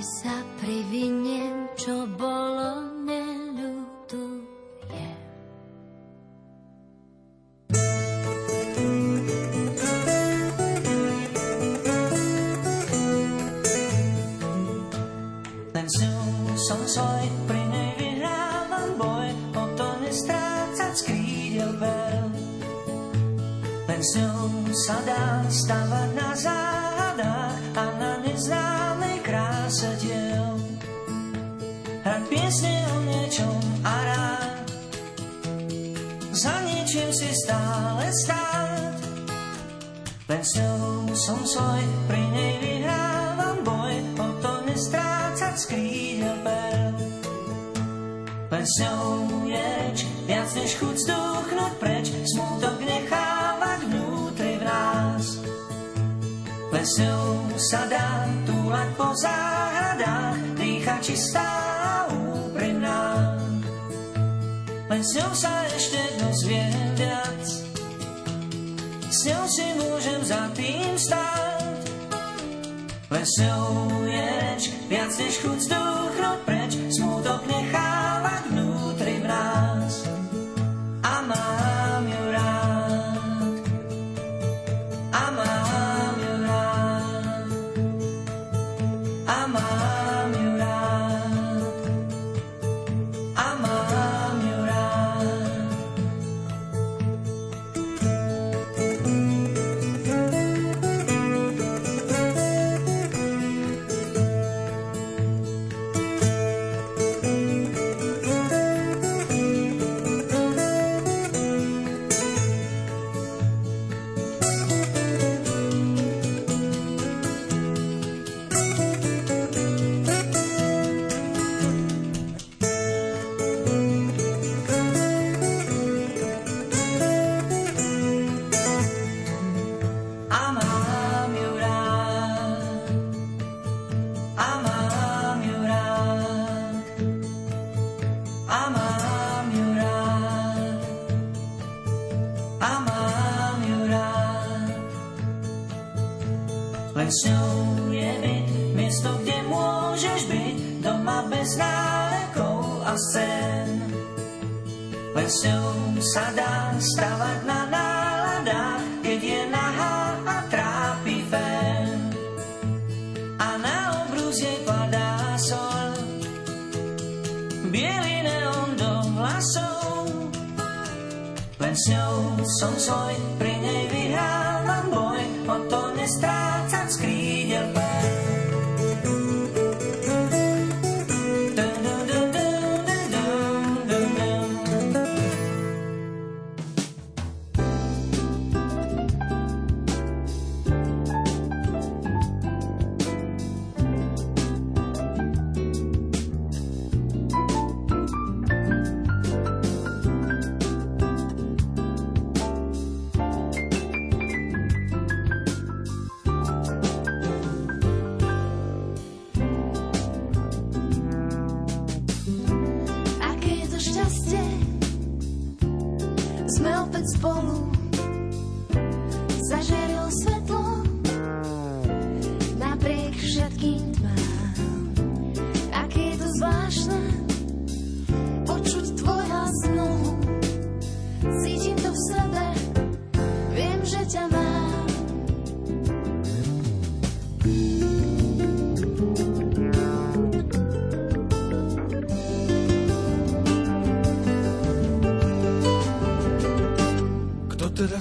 desire. 0.00 0.29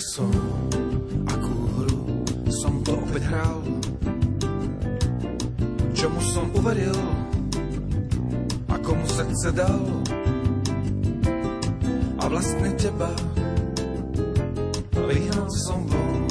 som, 0.10 0.32
akú 1.30 1.54
hru 1.78 2.02
som 2.50 2.82
to 2.82 2.98
opäť 2.98 3.30
hral. 3.30 3.62
Čomu 5.94 6.22
som 6.34 6.50
uveril 6.58 6.98
a 8.74 8.76
komu 8.82 9.06
srdce 9.06 9.54
dal. 9.54 9.86
A 12.18 12.24
vlastne 12.26 12.74
teba 12.74 13.14
vyhnal 14.98 15.50
som 15.70 15.86
von 15.86 16.26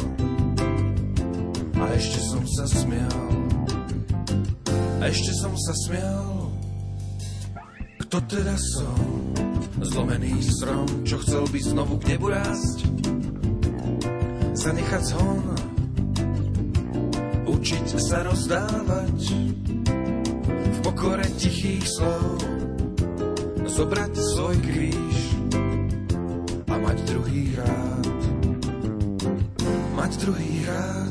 a 1.79 1.85
ešte 1.95 2.19
som 2.35 2.43
sa 2.51 2.67
smial. 2.67 3.27
A 4.99 5.03
ešte 5.07 5.31
som 5.39 5.55
sa 5.55 5.75
smial. 5.87 6.51
Kto 8.03 8.19
teda 8.27 8.59
som? 8.59 9.07
Zlomený 9.79 10.43
strom, 10.43 11.07
čo 11.07 11.23
chcel 11.23 11.47
by 11.47 11.59
znovu 11.63 12.03
k 12.03 12.19
nebu 12.19 12.35
rásť? 12.35 12.88
sa 14.69 14.77
nechať 14.77 15.05
zhon, 15.17 15.41
učiť 17.49 17.89
sa 17.97 18.21
rozdávať 18.21 19.21
v 20.45 20.79
pokore 20.85 21.25
tichých 21.41 21.89
slov, 21.89 22.37
zobrať 23.65 24.13
svoj 24.13 24.57
kríž. 24.61 25.19
A 26.69 26.77
mať 26.77 27.01
druhý 27.09 27.57
rád, 27.57 28.13
mať 29.97 30.13
druhý 30.21 30.53
rád. 30.69 31.08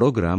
программ 0.00 0.38